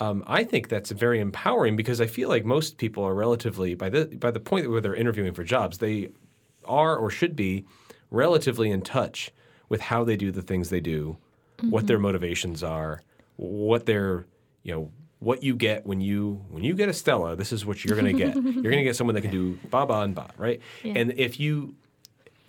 um, 0.00 0.24
I 0.26 0.42
think 0.44 0.68
that's 0.68 0.90
very 0.90 1.20
empowering 1.20 1.76
because 1.76 2.00
I 2.00 2.06
feel 2.06 2.28
like 2.28 2.44
most 2.44 2.78
people 2.78 3.04
are 3.04 3.14
relatively 3.14 3.74
by 3.74 3.90
the 3.90 4.06
by 4.06 4.30
the 4.30 4.40
point 4.40 4.70
where 4.70 4.80
they're 4.80 4.94
interviewing 4.94 5.34
for 5.34 5.44
jobs, 5.44 5.78
they 5.78 6.10
are 6.64 6.96
or 6.96 7.10
should 7.10 7.36
be 7.36 7.64
relatively 8.10 8.70
in 8.70 8.80
touch 8.80 9.30
with 9.68 9.80
how 9.82 10.02
they 10.04 10.16
do 10.16 10.30
the 10.30 10.42
things 10.42 10.70
they 10.70 10.80
do, 10.80 11.16
what 11.70 11.86
their 11.86 11.96
mm-hmm. 11.96 12.04
motivations 12.04 12.62
are, 12.62 13.02
what 13.36 13.86
their 13.86 14.26
you 14.62 14.74
know 14.74 14.90
what 15.20 15.42
you 15.42 15.56
get 15.56 15.86
when 15.86 16.00
you 16.00 16.44
when 16.50 16.62
you 16.62 16.74
get 16.74 16.88
a 16.88 16.92
Stella. 16.92 17.36
This 17.36 17.52
is 17.52 17.64
what 17.64 17.84
you're 17.84 17.98
going 17.98 18.16
to 18.16 18.24
get. 18.24 18.34
you're 18.44 18.62
going 18.62 18.78
to 18.78 18.84
get 18.84 18.96
someone 18.96 19.14
that 19.14 19.22
can 19.22 19.30
do 19.30 19.58
ba 19.70 19.86
ba 19.86 20.00
and 20.00 20.14
ba, 20.14 20.30
right? 20.36 20.60
And 20.84 21.12
if 21.16 21.40
you 21.40 21.74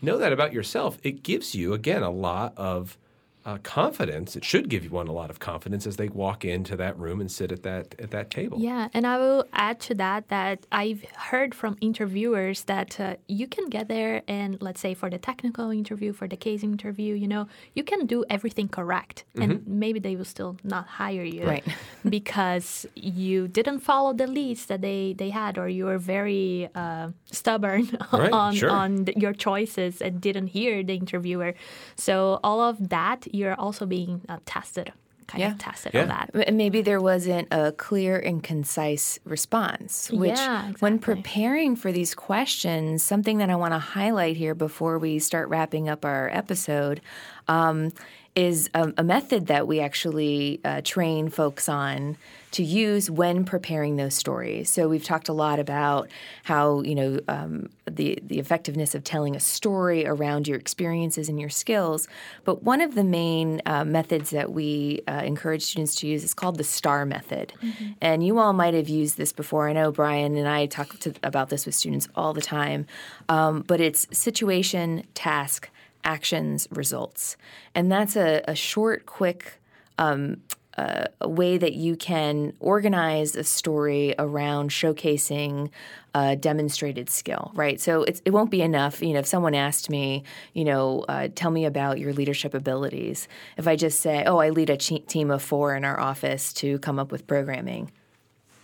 know 0.01 0.17
that 0.17 0.33
about 0.33 0.53
yourself, 0.53 0.97
it 1.03 1.23
gives 1.23 1.55
you 1.55 1.73
again 1.73 2.03
a 2.03 2.11
lot 2.11 2.53
of 2.57 2.97
uh, 3.45 3.57
confidence. 3.63 4.35
It 4.35 4.43
should 4.43 4.69
give 4.69 4.83
you 4.83 4.89
one 4.89 5.07
a 5.07 5.11
lot 5.11 5.29
of 5.29 5.39
confidence 5.39 5.85
as 5.85 5.97
they 5.97 6.09
walk 6.09 6.43
into 6.43 6.75
that 6.77 6.97
room 6.97 7.21
and 7.21 7.31
sit 7.31 7.51
at 7.51 7.61
that 7.63 7.93
at 7.99 8.09
that 8.11 8.31
table. 8.31 8.59
Yeah, 8.59 8.87
and 8.93 9.05
I 9.05 9.17
will 9.17 9.45
add 9.53 9.79
to 9.81 9.93
that 9.95 10.29
that 10.29 10.65
I've 10.71 11.03
heard 11.15 11.53
from 11.53 11.77
interviewers 11.79 12.63
that 12.63 12.99
uh, 12.99 13.15
you 13.27 13.47
can 13.47 13.69
get 13.69 13.87
there 13.87 14.23
and 14.27 14.57
let's 14.61 14.81
say 14.81 14.93
for 14.95 15.09
the 15.09 15.19
technical 15.19 15.69
interview, 15.69 16.11
for 16.13 16.27
the 16.27 16.37
case 16.37 16.63
interview, 16.63 17.13
you 17.13 17.27
know, 17.27 17.47
you 17.75 17.83
can 17.83 18.07
do 18.07 18.25
everything 18.29 18.67
correct, 18.67 19.25
and 19.35 19.65
maybe 19.67 19.99
they 19.99 20.15
will 20.15 20.25
still 20.25 20.57
not 20.63 20.87
hire 20.87 21.23
you, 21.23 21.45
Right. 21.45 21.63
because 22.09 22.85
you 22.95 23.47
didn't 23.47 23.79
follow 23.79 24.13
the 24.13 24.27
leads 24.27 24.65
that 24.67 24.81
they 24.81 25.13
they 25.17 25.29
had, 25.29 25.57
or 25.57 25.67
you 25.69 25.85
were 25.85 25.97
very 25.99 26.69
uh, 26.73 27.09
stubborn 27.31 27.83
Right, 28.11 28.31
on 28.31 28.55
sure. 28.55 28.71
on 28.71 29.05
th- 29.05 29.17
your 29.17 29.33
choices 29.33 30.01
and 30.01 30.19
didn't 30.19 30.47
hear 30.47 30.83
the 30.83 30.95
interviewer. 30.95 31.53
So 31.95 32.39
all 32.43 32.61
of 32.61 32.89
that, 32.89 33.27
you're 33.35 33.55
also 33.59 33.85
being 33.85 34.21
uh, 34.29 34.37
tested, 34.45 34.91
kind 35.27 35.41
Yeah. 35.41 35.51
of 35.51 35.57
tested 35.59 35.93
Yeah. 35.93 36.03
on 36.03 36.07
that. 36.09 36.53
Maybe 36.53 36.81
there 36.81 37.01
wasn't 37.01 37.47
a 37.51 37.71
clear 37.71 38.17
and 38.19 38.41
concise 38.43 39.19
response, 39.25 40.09
which, 40.11 40.37
Yeah, 40.37 40.71
when 40.79 40.99
preparing 40.99 41.75
for 41.75 41.91
these 41.91 42.13
questions, 42.15 43.03
something 43.03 43.37
that 43.39 43.49
I 43.49 43.55
want 43.55 43.73
to 43.73 43.79
highlight 43.79 44.37
here 44.37 44.55
before 44.55 44.97
we 44.99 45.19
start 45.19 45.49
wrapping 45.49 45.89
up 45.89 46.05
our 46.05 46.29
episode 46.33 47.01
um, 47.47 47.91
is 48.35 48.69
a, 48.73 48.91
a 48.97 49.03
method 49.03 49.47
that 49.47 49.65
we 49.65 49.79
actually 49.79 50.59
uh, 50.65 50.81
train 50.83 51.29
folks 51.29 51.69
on 51.69 52.17
to 52.51 52.63
use 52.63 53.11
when 53.11 53.43
preparing 53.43 53.97
those 53.97 54.13
stories. 54.13 54.69
So 54.69 54.87
we've 54.87 55.03
talked 55.03 55.27
a 55.27 55.33
lot 55.33 55.59
about 55.59 56.09
how 56.43 56.81
you 56.81 56.95
know 56.95 57.19
um, 57.27 57.69
the 57.85 58.17
the 58.21 58.39
effectiveness 58.39 58.95
of 58.95 59.03
telling 59.03 59.35
a 59.35 59.39
story 59.39 60.05
around 60.05 60.47
your 60.47 60.57
experiences 60.57 61.27
and 61.27 61.39
your 61.39 61.49
skills. 61.49 62.07
But 62.43 62.63
one 62.63 62.79
of 62.79 62.95
the 62.95 63.03
main 63.03 63.61
uh, 63.65 63.83
methods 63.83 64.29
that 64.29 64.51
we 64.51 65.01
uh, 65.07 65.21
encourage 65.25 65.63
students 65.63 65.95
to 65.95 66.07
use 66.07 66.23
is 66.23 66.33
called 66.33 66.57
the 66.57 66.63
STAR 66.63 67.05
method. 67.05 67.53
And 68.01 68.25
you 68.25 68.39
all 68.39 68.53
might 68.53 68.73
have 68.73 68.87
used 68.87 69.17
this 69.17 69.33
before. 69.33 69.67
I 69.67 69.73
know 69.73 69.91
Brian 69.91 70.35
and 70.37 70.47
I 70.47 70.65
talk 70.65 70.97
to, 70.99 71.13
about 71.23 71.49
this 71.49 71.65
with 71.65 71.75
students 71.75 72.07
all 72.15 72.33
the 72.33 72.41
time. 72.41 72.85
Um, 73.27 73.63
but 73.67 73.81
it's 73.81 74.07
situation, 74.17 75.03
task, 75.13 75.69
actions, 76.05 76.67
results. 76.71 77.35
And 77.73 77.91
that's 77.91 78.15
a, 78.15 78.43
a 78.47 78.55
short, 78.55 79.05
quick 79.05 79.59
um, 79.97 80.41
uh, 80.77 81.05
a 81.21 81.29
way 81.29 81.57
that 81.57 81.73
you 81.73 81.95
can 81.95 82.53
organize 82.59 83.35
a 83.35 83.43
story 83.43 84.13
around 84.19 84.69
showcasing 84.69 85.69
a 86.13 86.35
demonstrated 86.35 87.09
skill, 87.09 87.51
right? 87.55 87.79
So 87.79 88.03
it 88.03 88.31
won't 88.31 88.51
be 88.51 88.61
enough. 88.61 89.01
You 89.01 89.13
know, 89.13 89.19
if 89.19 89.25
someone 89.25 89.55
asked 89.55 89.89
me, 89.89 90.23
you 90.53 90.65
know, 90.65 91.05
uh, 91.07 91.29
tell 91.33 91.51
me 91.51 91.65
about 91.65 91.99
your 91.99 92.13
leadership 92.13 92.53
abilities, 92.53 93.27
if 93.57 93.67
I 93.67 93.75
just 93.75 93.99
say, 94.01 94.23
oh, 94.25 94.37
I 94.37 94.49
lead 94.49 94.69
a 94.69 94.77
team 94.77 95.31
of 95.31 95.41
four 95.41 95.75
in 95.75 95.85
our 95.85 95.99
office 95.99 96.53
to 96.53 96.79
come 96.79 96.99
up 96.99 97.11
with 97.11 97.25
programming, 97.25 97.91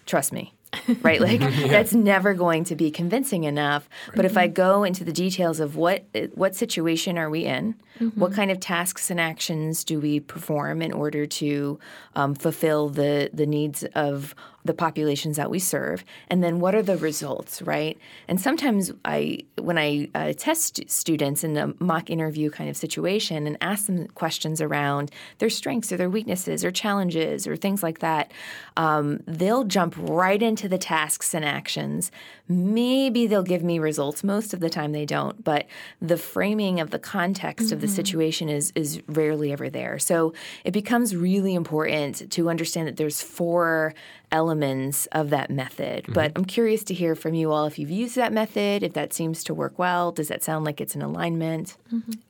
trust 0.06 0.34
me. 0.34 0.54
right? 1.02 1.20
Like 1.20 1.40
that's 1.70 1.94
never 1.94 2.34
going 2.34 2.64
to 2.66 2.76
be 2.76 2.92
convincing 2.92 3.44
enough. 3.44 3.90
But 4.16 4.26
if 4.26 4.38
i 4.38 4.48
go 4.48 4.84
into 4.84 5.04
the 5.04 5.12
details 5.12 5.60
of 5.60 5.76
what 5.76 6.06
what 6.34 6.56
situation 6.56 7.18
are 7.18 7.30
we 7.30 7.46
in? 7.46 7.76
What 8.16 8.34
kind 8.34 8.50
of 8.50 8.60
tasks 8.60 9.12
and 9.12 9.20
actions 9.20 9.84
do 9.84 10.00
we 10.00 10.20
perform 10.20 10.82
in 10.82 10.92
order 10.92 11.28
to 11.28 11.80
um, 12.16 12.34
fulfill 12.34 12.90
the 12.90 13.30
the 13.32 13.46
needs 13.46 13.84
of 13.94 14.34
the 14.63 14.74
populations 14.74 15.38
that 15.38 15.50
we 15.50 15.60
serve 15.60 16.04
and 16.30 16.43
then 16.43 16.60
what 16.60 16.76
are 16.76 16.82
the 16.82 16.97
results 16.97 17.62
right? 17.62 17.97
And 18.28 18.39
sometimes 18.39 18.91
i 19.06 19.39
when 19.60 19.78
i 19.78 20.10
uh, 20.15 20.34
test 20.38 20.82
students 20.89 21.43
in 21.43 21.58
a 21.58 21.74
mock 21.80 22.10
interview 22.10 22.50
kind 22.50 22.69
of 22.69 22.78
situation 22.78 23.47
and 23.47 23.58
ask 23.62 23.86
them 23.86 24.08
questions 24.08 24.62
around 24.62 25.12
their 25.39 25.50
strengths 25.50 25.91
or 25.91 25.97
their 25.97 26.10
weaknesses 26.10 26.63
or 26.63 26.71
challenges 26.71 27.47
or 27.47 27.56
things 27.56 27.84
like 27.84 28.00
that 28.00 28.32
um, 28.78 29.21
they'll 29.28 29.63
jump 29.63 29.95
right 29.97 30.41
into 30.41 30.67
the 30.67 30.78
tasks 30.78 31.34
and 31.34 31.43
actions. 31.43 32.12
Maybe 32.47 33.28
they'll 33.28 33.43
give 33.43 33.63
me 33.63 33.80
results 33.80 34.24
most 34.24 34.54
of 34.54 34.60
the 34.60 34.69
time 34.69 34.91
they 34.91 35.06
don't 35.06 35.43
but 35.43 35.65
the 36.02 36.17
framing 36.17 36.80
of 36.80 36.89
the 36.91 37.00
context 37.00 37.71
of 37.71 37.82
the 37.82 37.88
situation 37.88 38.50
is 38.50 38.71
is 38.76 39.02
rarely 39.08 39.52
ever 39.52 39.69
there. 39.69 40.00
So 40.00 40.34
it 40.63 40.71
becomes 40.71 41.15
really 41.15 41.54
important 41.54 42.32
to 42.32 42.50
understand 42.50 42.88
that 42.88 42.97
there's 42.97 43.21
four 43.21 43.93
elements 44.32 45.06
of 45.08 45.30
that 45.30 45.50
method. 45.50 46.06
But 46.08 46.32
i'm 46.36 46.46
curious 46.46 46.84
to 46.86 46.94
hear 46.94 47.15
from 47.15 47.34
you 47.34 47.52
all 47.52 47.65
if 47.65 47.78
you've 47.78 47.89
used 47.91 48.15
that 48.15 48.32
method 48.32 48.84
if 48.84 48.94
that 48.94 49.13
seems 49.13 49.44
to 49.46 49.54
work 49.54 49.78
well. 49.78 50.12
Does 50.12 50.30
that 50.30 50.44
sound 50.44 50.65
like 50.65 50.80
it's 50.82 50.96
in 50.96 51.02
alignment? 51.02 51.78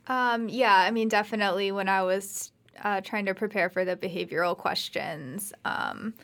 Um, 0.08 0.48
yeah, 0.48 0.74
I 0.74 0.90
mean, 0.90 1.08
definitely 1.08 1.70
when 1.72 1.88
I 1.88 2.02
was 2.02 2.50
uh, 2.82 3.00
trying 3.02 3.26
to 3.26 3.34
prepare 3.34 3.68
for 3.70 3.84
the 3.84 3.96
behavioral 3.96 4.56
questions, 4.56 5.52
um, 5.64 6.14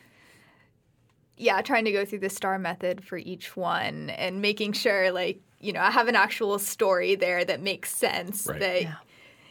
yeah, 1.36 1.62
trying 1.62 1.84
to 1.84 1.92
go 1.92 2.04
through 2.04 2.18
the 2.18 2.30
STAR 2.30 2.58
method 2.58 3.04
for 3.04 3.16
each 3.16 3.56
one 3.56 4.10
and 4.10 4.42
making 4.42 4.72
sure, 4.72 5.12
like, 5.12 5.40
you 5.60 5.72
know, 5.72 5.80
I 5.80 5.90
have 5.90 6.08
an 6.08 6.16
actual 6.16 6.58
story 6.58 7.14
there 7.14 7.44
that 7.44 7.60
makes 7.62 7.94
sense 7.94 8.46
Right. 8.46 8.58
that, 8.60 8.82
Yeah. 8.82 8.94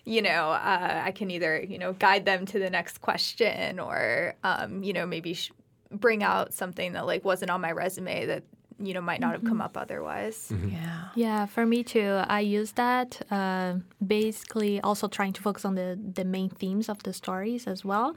you 0.04 0.22
know, 0.22 0.50
uh, 0.52 1.02
I 1.06 1.12
can 1.12 1.32
either, 1.32 1.62
you 1.64 1.78
know, 1.78 1.94
guide 1.94 2.26
them 2.26 2.46
to 2.48 2.60
the 2.60 2.70
next 2.70 3.00
question 3.00 3.80
or, 3.80 4.36
um, 4.44 4.84
you 4.84 4.92
know, 4.92 5.06
maybe 5.06 5.34
sh- 5.34 5.52
bring 5.92 6.24
out 6.24 6.54
something 6.54 6.94
that, 6.94 7.06
like, 7.06 7.24
wasn't 7.24 7.52
on 7.52 7.62
my 7.62 7.72
resume 7.72 8.26
that, 8.26 8.44
you 8.80 8.94
know, 8.94 9.02
might 9.02 9.20
not 9.20 9.34
have 9.34 9.44
come 9.44 9.60
up 9.60 9.76
otherwise. 9.76 10.54
yeah 10.68 11.06
Yeah, 11.16 11.48
for 11.48 11.66
me 11.66 11.84
too. 11.84 12.22
I 12.28 12.42
use 12.42 12.74
that 12.74 13.20
uh, 13.32 13.78
basically 14.06 14.80
also 14.82 15.08
trying 15.08 15.34
to 15.34 15.42
focus 15.42 15.66
on 15.66 15.74
the, 15.74 15.98
the 16.14 16.24
main 16.24 16.50
themes 16.50 16.88
of 16.88 17.02
the 17.02 17.12
stories 17.12 17.66
as 17.66 17.84
well. 17.84 18.16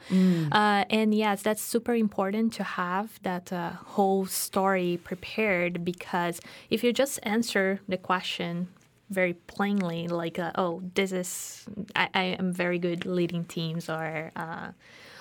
Uh, 0.52 0.84
and 0.90 1.14
yes, 1.14 1.40
that's 1.40 1.62
super 1.62 1.94
important 1.94 2.52
to 2.54 2.62
have 2.64 3.18
that 3.22 3.50
uh, 3.52 3.70
whole 3.70 4.26
story 4.26 5.00
prepared 5.02 5.82
because 5.82 6.40
if 6.68 6.84
you 6.84 6.92
just 6.92 7.18
answer 7.22 7.80
the 7.88 7.96
question 7.96 8.68
very 9.08 9.32
plainly, 9.32 10.08
like, 10.08 10.38
uh, 10.38 10.52
oh, 10.56 10.82
this 10.94 11.10
is, 11.10 11.64
I, 11.96 12.08
I 12.14 12.22
am 12.38 12.52
very 12.52 12.78
good 12.78 13.06
leading 13.06 13.44
teams 13.44 13.88
or, 13.88 14.30
uh, 14.36 14.68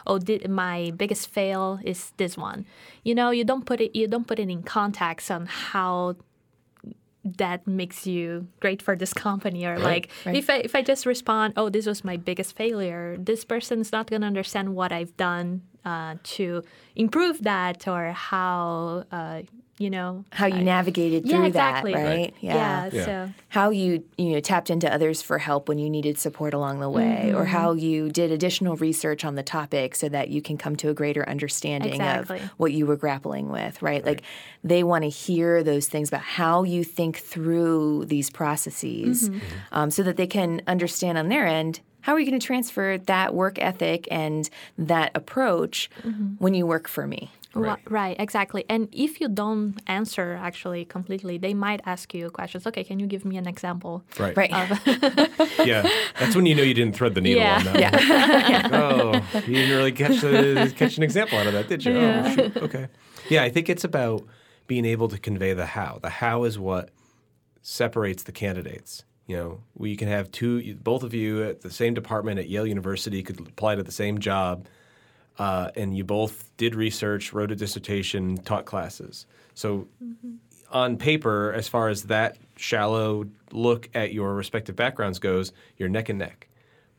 oh, 0.07 0.17
di- 0.19 0.45
my 0.47 0.91
biggest 0.95 1.29
fail 1.29 1.79
is 1.83 2.11
this 2.17 2.37
one. 2.37 2.65
You 3.03 3.15
know, 3.15 3.31
you 3.31 3.43
don't 3.43 3.65
put 3.65 3.81
it 3.81 3.95
you 3.95 4.07
don't 4.07 4.27
put 4.27 4.39
it 4.39 4.49
in 4.49 4.63
context 4.63 5.29
on 5.31 5.45
how 5.47 6.15
that 7.37 7.67
makes 7.67 8.07
you 8.07 8.47
great 8.59 8.81
for 8.81 8.95
this 8.95 9.13
company 9.25 9.65
or 9.65 9.77
like 9.77 10.09
Right. 10.25 10.35
if 10.35 10.49
I 10.49 10.55
if 10.57 10.73
I 10.75 10.81
just 10.81 11.05
respond, 11.05 11.53
oh, 11.57 11.69
this 11.69 11.85
was 11.85 12.03
my 12.03 12.17
biggest 12.17 12.55
failure, 12.55 13.17
this 13.19 13.43
person's 13.45 13.91
not 13.91 14.09
gonna 14.09 14.25
understand 14.27 14.75
what 14.75 14.91
I've 14.91 15.15
done 15.17 15.61
uh, 15.85 16.15
to 16.23 16.63
improve 16.95 17.43
that 17.43 17.87
or 17.87 18.11
how 18.11 19.03
uh, 19.11 19.41
you 19.79 19.89
know 19.89 20.25
How 20.31 20.45
you 20.45 20.57
I- 20.57 20.63
navigated 20.63 21.25
yeah 21.25 21.37
through 21.37 21.45
exactly. 21.45 21.93
that, 21.93 22.03
right? 22.03 22.33
yeah, 22.41 22.89
Yeah. 22.91 23.05
so 23.05 23.29
how 23.47 23.69
you 23.71 24.03
you 24.17 24.33
know 24.33 24.39
tapped 24.41 24.69
into 24.69 24.93
others 24.93 25.21
for 25.21 25.39
help 25.39 25.67
when 25.69 25.79
you 25.79 25.89
needed 25.89 26.19
support 26.19 26.53
along 26.53 26.81
the 26.81 26.89
way 26.89 27.31
or 27.33 27.43
mm-hmm. 27.43 27.45
how 27.45 27.73
you 27.73 28.09
did 28.09 28.31
additional 28.31 28.75
research 28.75 29.23
on 29.25 29.35
the 29.35 29.41
topic 29.41 29.95
so 29.95 30.09
that 30.09 30.29
you 30.29 30.41
can 30.41 30.57
come 30.57 30.75
to 30.75 30.89
a 30.89 30.93
greater 30.93 31.27
understanding 31.27 31.93
Exactly. 31.93 32.39
of 32.39 32.49
what 32.57 32.73
you 32.73 32.85
were 32.85 32.97
grappling 32.97 33.49
with 33.49 33.81
right, 33.81 34.05
like 34.05 34.21
they 34.63 34.83
want 34.83 35.03
to 35.05 35.09
hear 35.09 35.63
those 35.63 35.87
things 35.87 36.09
about 36.09 36.21
how 36.21 36.63
you 36.63 36.83
think 36.83 37.17
through 37.17 38.05
these 38.05 38.29
processes 38.29 39.29
mm-hmm. 39.29 39.39
Mm-hmm. 39.39 39.55
um, 39.71 39.91
so 39.91 40.03
that 40.03 40.17
they 40.17 40.27
can 40.27 40.61
understand 40.67 41.17
on 41.17 41.29
their 41.29 41.47
end 41.47 41.79
how 42.01 42.13
are 42.13 42.19
you 42.19 42.25
going 42.25 42.39
to 42.39 42.45
transfer 42.45 42.97
that 42.97 43.33
work 43.33 43.59
ethic 43.59 44.07
and 44.11 44.49
that 44.77 45.11
approach 45.15 45.89
when 46.39 46.53
you 46.53 46.65
work 46.65 46.87
for 46.87 47.05
me 47.07 47.31
Right. 47.53 47.79
right, 47.89 48.15
exactly. 48.19 48.63
And 48.69 48.87
if 48.91 49.19
you 49.19 49.27
don't 49.27 49.79
answer 49.87 50.37
actually 50.39 50.85
completely, 50.85 51.37
they 51.37 51.53
might 51.53 51.81
ask 51.85 52.13
you 52.13 52.29
questions. 52.29 52.67
Okay, 52.67 52.83
can 52.83 52.99
you 52.99 53.07
give 53.07 53.25
me 53.25 53.37
an 53.37 53.47
example? 53.47 54.03
Right. 54.19 54.37
right 54.37 54.51
Yeah. 55.65 55.87
That's 56.19 56.35
when 56.35 56.45
you 56.45 56.55
know 56.55 56.63
you 56.63 56.73
didn't 56.73 56.95
thread 56.95 57.15
the 57.15 57.21
needle 57.21 57.41
Yeah. 57.41 57.57
on 57.57 57.63
that. 57.65 57.79
yeah 57.79 58.69
oh, 58.71 59.39
you 59.47 59.55
didn't 59.55 59.75
really 59.77 59.91
catch 59.91 60.21
the, 60.21 60.73
catch 60.75 60.97
an 60.97 61.03
example 61.03 61.37
out 61.39 61.47
of 61.47 61.53
that, 61.53 61.67
did 61.67 61.83
you? 61.85 61.97
Oh, 61.97 62.35
shoot. 62.35 62.57
Okay. 62.57 62.87
Yeah, 63.29 63.43
I 63.43 63.49
think 63.49 63.67
it's 63.69 63.83
about 63.83 64.23
being 64.67 64.85
able 64.85 65.07
to 65.09 65.17
convey 65.17 65.53
the 65.53 65.65
how. 65.65 65.99
The 66.01 66.09
how 66.09 66.43
is 66.43 66.59
what 66.59 66.91
separates 67.61 68.23
the 68.23 68.31
candidates. 68.31 69.03
You 69.27 69.37
know, 69.37 69.63
we 69.75 69.95
can 69.95 70.07
have 70.07 70.31
two, 70.31 70.75
both 70.75 71.03
of 71.03 71.13
you 71.13 71.43
at 71.43 71.61
the 71.61 71.69
same 71.69 71.93
department 71.93 72.39
at 72.39 72.47
Yale 72.49 72.65
University 72.65 73.21
could 73.21 73.39
apply 73.39 73.75
to 73.75 73.83
the 73.83 73.91
same 73.91 74.19
job, 74.19 74.65
uh, 75.39 75.71
and 75.75 75.95
you 75.97 76.03
both 76.03 76.55
did 76.57 76.75
research, 76.75 77.33
wrote 77.33 77.51
a 77.51 77.55
dissertation, 77.55 78.37
taught 78.39 78.65
classes. 78.65 79.25
So, 79.55 79.87
on 80.69 80.97
paper, 80.97 81.53
as 81.53 81.67
far 81.67 81.89
as 81.89 82.03
that 82.03 82.37
shallow 82.57 83.25
look 83.51 83.89
at 83.95 84.13
your 84.13 84.35
respective 84.35 84.75
backgrounds 84.75 85.17
goes, 85.17 85.51
you're 85.77 85.89
neck 85.89 86.09
and 86.09 86.19
neck. 86.19 86.48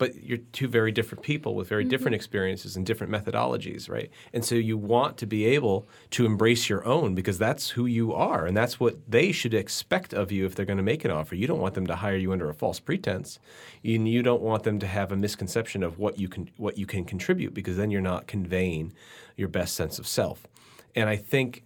But 0.01 0.25
you're 0.25 0.39
two 0.53 0.67
very 0.67 0.93
different 0.93 1.23
people 1.23 1.55
with 1.55 1.69
very 1.69 1.85
different 1.85 2.15
experiences 2.15 2.75
and 2.75 2.87
different 2.87 3.13
methodologies, 3.13 3.91
right? 3.91 4.11
And 4.33 4.43
so 4.43 4.55
you 4.55 4.79
want 4.79 5.19
to 5.19 5.27
be 5.27 5.45
able 5.45 5.87
to 6.13 6.25
embrace 6.25 6.71
your 6.71 6.83
own 6.87 7.15
because 7.15 7.39
that's 7.39 7.69
who 7.69 7.85
you 7.85 8.15
are 8.15 8.47
and 8.47 8.57
that's 8.57 8.81
what 8.81 8.97
they 9.07 9.31
should 9.31 9.53
expect 9.53 10.15
of 10.15 10.33
you 10.33 10.47
if 10.47 10.55
they're 10.55 10.65
going 10.65 10.79
to 10.79 10.83
make 10.83 11.05
an 11.05 11.11
offer. 11.11 11.35
You 11.35 11.47
don't 11.47 11.61
want 11.61 11.75
them 11.75 11.87
to 11.87 11.97
hire 11.97 12.17
you 12.17 12.33
under 12.33 12.49
a 12.49 12.55
false 12.55 12.81
pretense. 12.81 13.39
And 13.85 14.09
you 14.09 14.23
don't 14.23 14.41
want 14.41 14.63
them 14.63 14.79
to 14.79 14.87
have 14.87 15.13
a 15.13 15.17
misconception 15.17 15.83
of 15.83 15.99
what 15.99 16.19
you 16.19 16.29
can 16.29 16.51
what 16.57 16.79
you 16.79 16.87
can 16.87 17.05
contribute 17.05 17.53
because 17.53 17.77
then 17.77 17.91
you're 17.91 18.01
not 18.01 18.27
conveying 18.27 18.95
your 19.37 19.49
best 19.49 19.75
sense 19.75 19.99
of 19.99 20.07
self. 20.07 20.47
And 20.95 21.11
I 21.11 21.17
think 21.17 21.63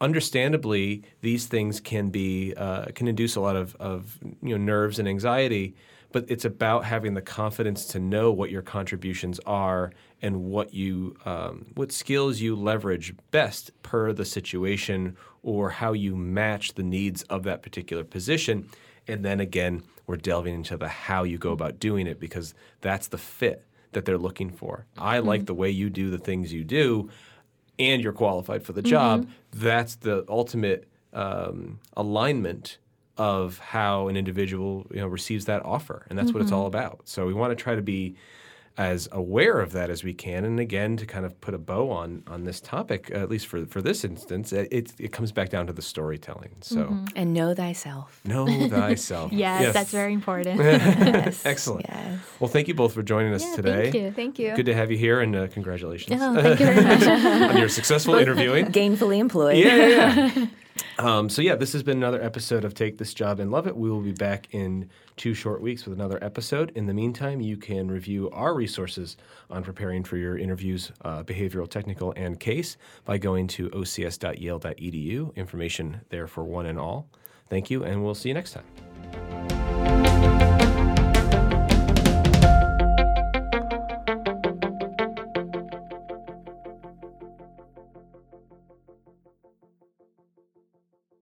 understandably, 0.00 1.02
these 1.20 1.46
things 1.46 1.80
can 1.80 2.10
be 2.10 2.54
uh, 2.56 2.86
can 2.94 3.08
induce 3.08 3.36
a 3.36 3.40
lot 3.40 3.56
of, 3.56 3.76
of 3.76 4.18
you 4.42 4.58
know 4.58 4.62
nerves 4.62 4.98
and 4.98 5.08
anxiety. 5.08 5.74
But 6.16 6.30
it's 6.30 6.46
about 6.46 6.86
having 6.86 7.12
the 7.12 7.20
confidence 7.20 7.84
to 7.88 8.00
know 8.00 8.32
what 8.32 8.50
your 8.50 8.62
contributions 8.62 9.38
are 9.44 9.92
and 10.22 10.44
what 10.44 10.72
you 10.72 11.14
um, 11.26 11.66
what 11.74 11.92
skills 11.92 12.40
you 12.40 12.56
leverage 12.56 13.14
best 13.32 13.70
per 13.82 14.14
the 14.14 14.24
situation 14.24 15.14
or 15.42 15.68
how 15.68 15.92
you 15.92 16.16
match 16.16 16.72
the 16.72 16.82
needs 16.82 17.22
of 17.24 17.42
that 17.42 17.62
particular 17.62 18.02
position. 18.02 18.66
And 19.06 19.26
then 19.26 19.40
again, 19.40 19.82
we're 20.06 20.16
delving 20.16 20.54
into 20.54 20.78
the 20.78 20.88
how 20.88 21.24
you 21.24 21.36
go 21.36 21.52
about 21.52 21.78
doing 21.80 22.06
it 22.06 22.18
because 22.18 22.54
that's 22.80 23.08
the 23.08 23.18
fit 23.18 23.66
that 23.92 24.06
they're 24.06 24.16
looking 24.16 24.48
for. 24.48 24.86
I 24.96 25.18
like 25.18 25.44
the 25.44 25.52
way 25.52 25.68
you 25.68 25.90
do 25.90 26.08
the 26.08 26.16
things 26.16 26.50
you 26.50 26.64
do 26.64 27.10
and 27.78 28.02
you're 28.02 28.14
qualified 28.14 28.62
for 28.62 28.72
the 28.72 28.80
job, 28.80 29.28
that's 29.52 29.96
the 29.96 30.24
ultimate 30.30 30.88
um, 31.12 31.78
alignment 31.94 32.78
of 33.18 33.58
how 33.58 34.08
an 34.08 34.16
individual 34.16 34.86
you 34.90 35.00
know 35.00 35.06
receives 35.06 35.44
that 35.46 35.64
offer, 35.64 36.06
and 36.10 36.18
that's 36.18 36.32
what 36.32 36.42
it's 36.42 36.52
all 36.52 36.66
about. 36.66 37.00
So 37.04 37.26
we 37.26 37.34
want 37.34 37.50
to 37.56 37.62
try 37.62 37.74
to 37.74 37.82
be 37.82 38.16
as 38.78 39.08
aware 39.10 39.58
of 39.60 39.72
that 39.72 39.88
as 39.88 40.04
we 40.04 40.12
can, 40.12 40.44
and 40.44 40.60
again 40.60 40.98
to 40.98 41.06
kind 41.06 41.24
of 41.24 41.40
put 41.40 41.54
a 41.54 41.58
bow 41.58 41.90
on 41.90 42.22
on 42.26 42.44
this 42.44 42.60
topic, 42.60 43.10
at 43.10 43.30
least 43.30 43.46
for 43.46 43.64
for 43.64 43.80
this 43.80 44.04
instance, 44.04 44.52
it 44.52 44.92
it, 44.98 45.12
comes 45.12 45.32
back 45.32 45.48
down 45.48 45.66
to 45.66 45.72
the 45.72 45.80
storytelling. 45.80 46.50
So 46.60 46.94
and 47.16 47.32
know 47.32 47.54
thyself 47.54 48.20
know 48.26 48.44
thyself. 48.68 49.32
Yes, 49.32 49.72
that's 49.72 49.90
very 49.92 50.12
important. 50.12 50.60
yes 50.60 51.46
Excellent. 51.46 51.86
yes 51.88 52.18
Well, 52.38 52.48
thank 52.48 52.68
you 52.68 52.74
both 52.74 52.92
for 52.92 53.02
joining 53.02 53.32
us 53.32 53.44
Yeah, 53.48 53.56
today. 53.56 53.82
thank 53.84 53.94
you. 53.94 54.10
Thank 54.10 54.38
you. 54.38 54.54
Good 54.54 54.66
to 54.66 54.74
have 54.74 54.90
you 54.90 54.98
here, 54.98 55.20
and 55.22 55.34
uh, 55.34 55.46
congratulations 55.46 56.20
Oh, 56.20 56.34
thank 56.34 56.60
you 56.60 56.66
very 56.66 56.82
much. 56.84 57.02
on 57.52 57.56
your 57.56 57.70
successful 57.70 58.14
interviewing. 58.16 58.66
gainfully 58.66 59.16
employed 59.20 59.56
yeah, 59.56 59.74
yeah, 59.86 60.32
yeah. 60.36 60.46
Um, 60.98 61.28
so 61.28 61.42
yeah, 61.42 61.54
this 61.54 61.72
has 61.72 61.82
been 61.82 61.96
another 61.96 62.22
episode 62.22 62.64
of 62.64 62.74
Take 62.74 62.98
This 62.98 63.14
Job 63.14 63.40
and 63.40 63.50
Love 63.50 63.66
It. 63.66 63.76
We 63.76 63.90
will 63.90 64.00
be 64.00 64.12
back 64.12 64.48
in 64.52 64.88
two 65.16 65.34
short 65.34 65.60
weeks 65.60 65.84
with 65.84 65.94
another 65.94 66.22
episode. 66.22 66.72
In 66.74 66.86
the 66.86 66.94
meantime, 66.94 67.40
you 67.40 67.56
can 67.56 67.88
review 67.88 68.30
our 68.30 68.54
resources 68.54 69.16
on 69.50 69.62
preparing 69.62 70.04
for 70.04 70.16
your 70.16 70.38
interviews, 70.38 70.92
uh, 71.02 71.22
behavioral, 71.22 71.68
technical, 71.68 72.12
and 72.16 72.38
case 72.40 72.76
by 73.04 73.18
going 73.18 73.46
to 73.48 73.68
ocs.yale.edu. 73.70 75.34
Information 75.36 76.00
there 76.10 76.26
for 76.26 76.44
one 76.44 76.66
and 76.66 76.78
all. 76.78 77.08
Thank 77.48 77.70
you, 77.70 77.84
and 77.84 78.04
we'll 78.04 78.14
see 78.14 78.28
you 78.28 78.34
next 78.34 78.52
time. 78.52 79.75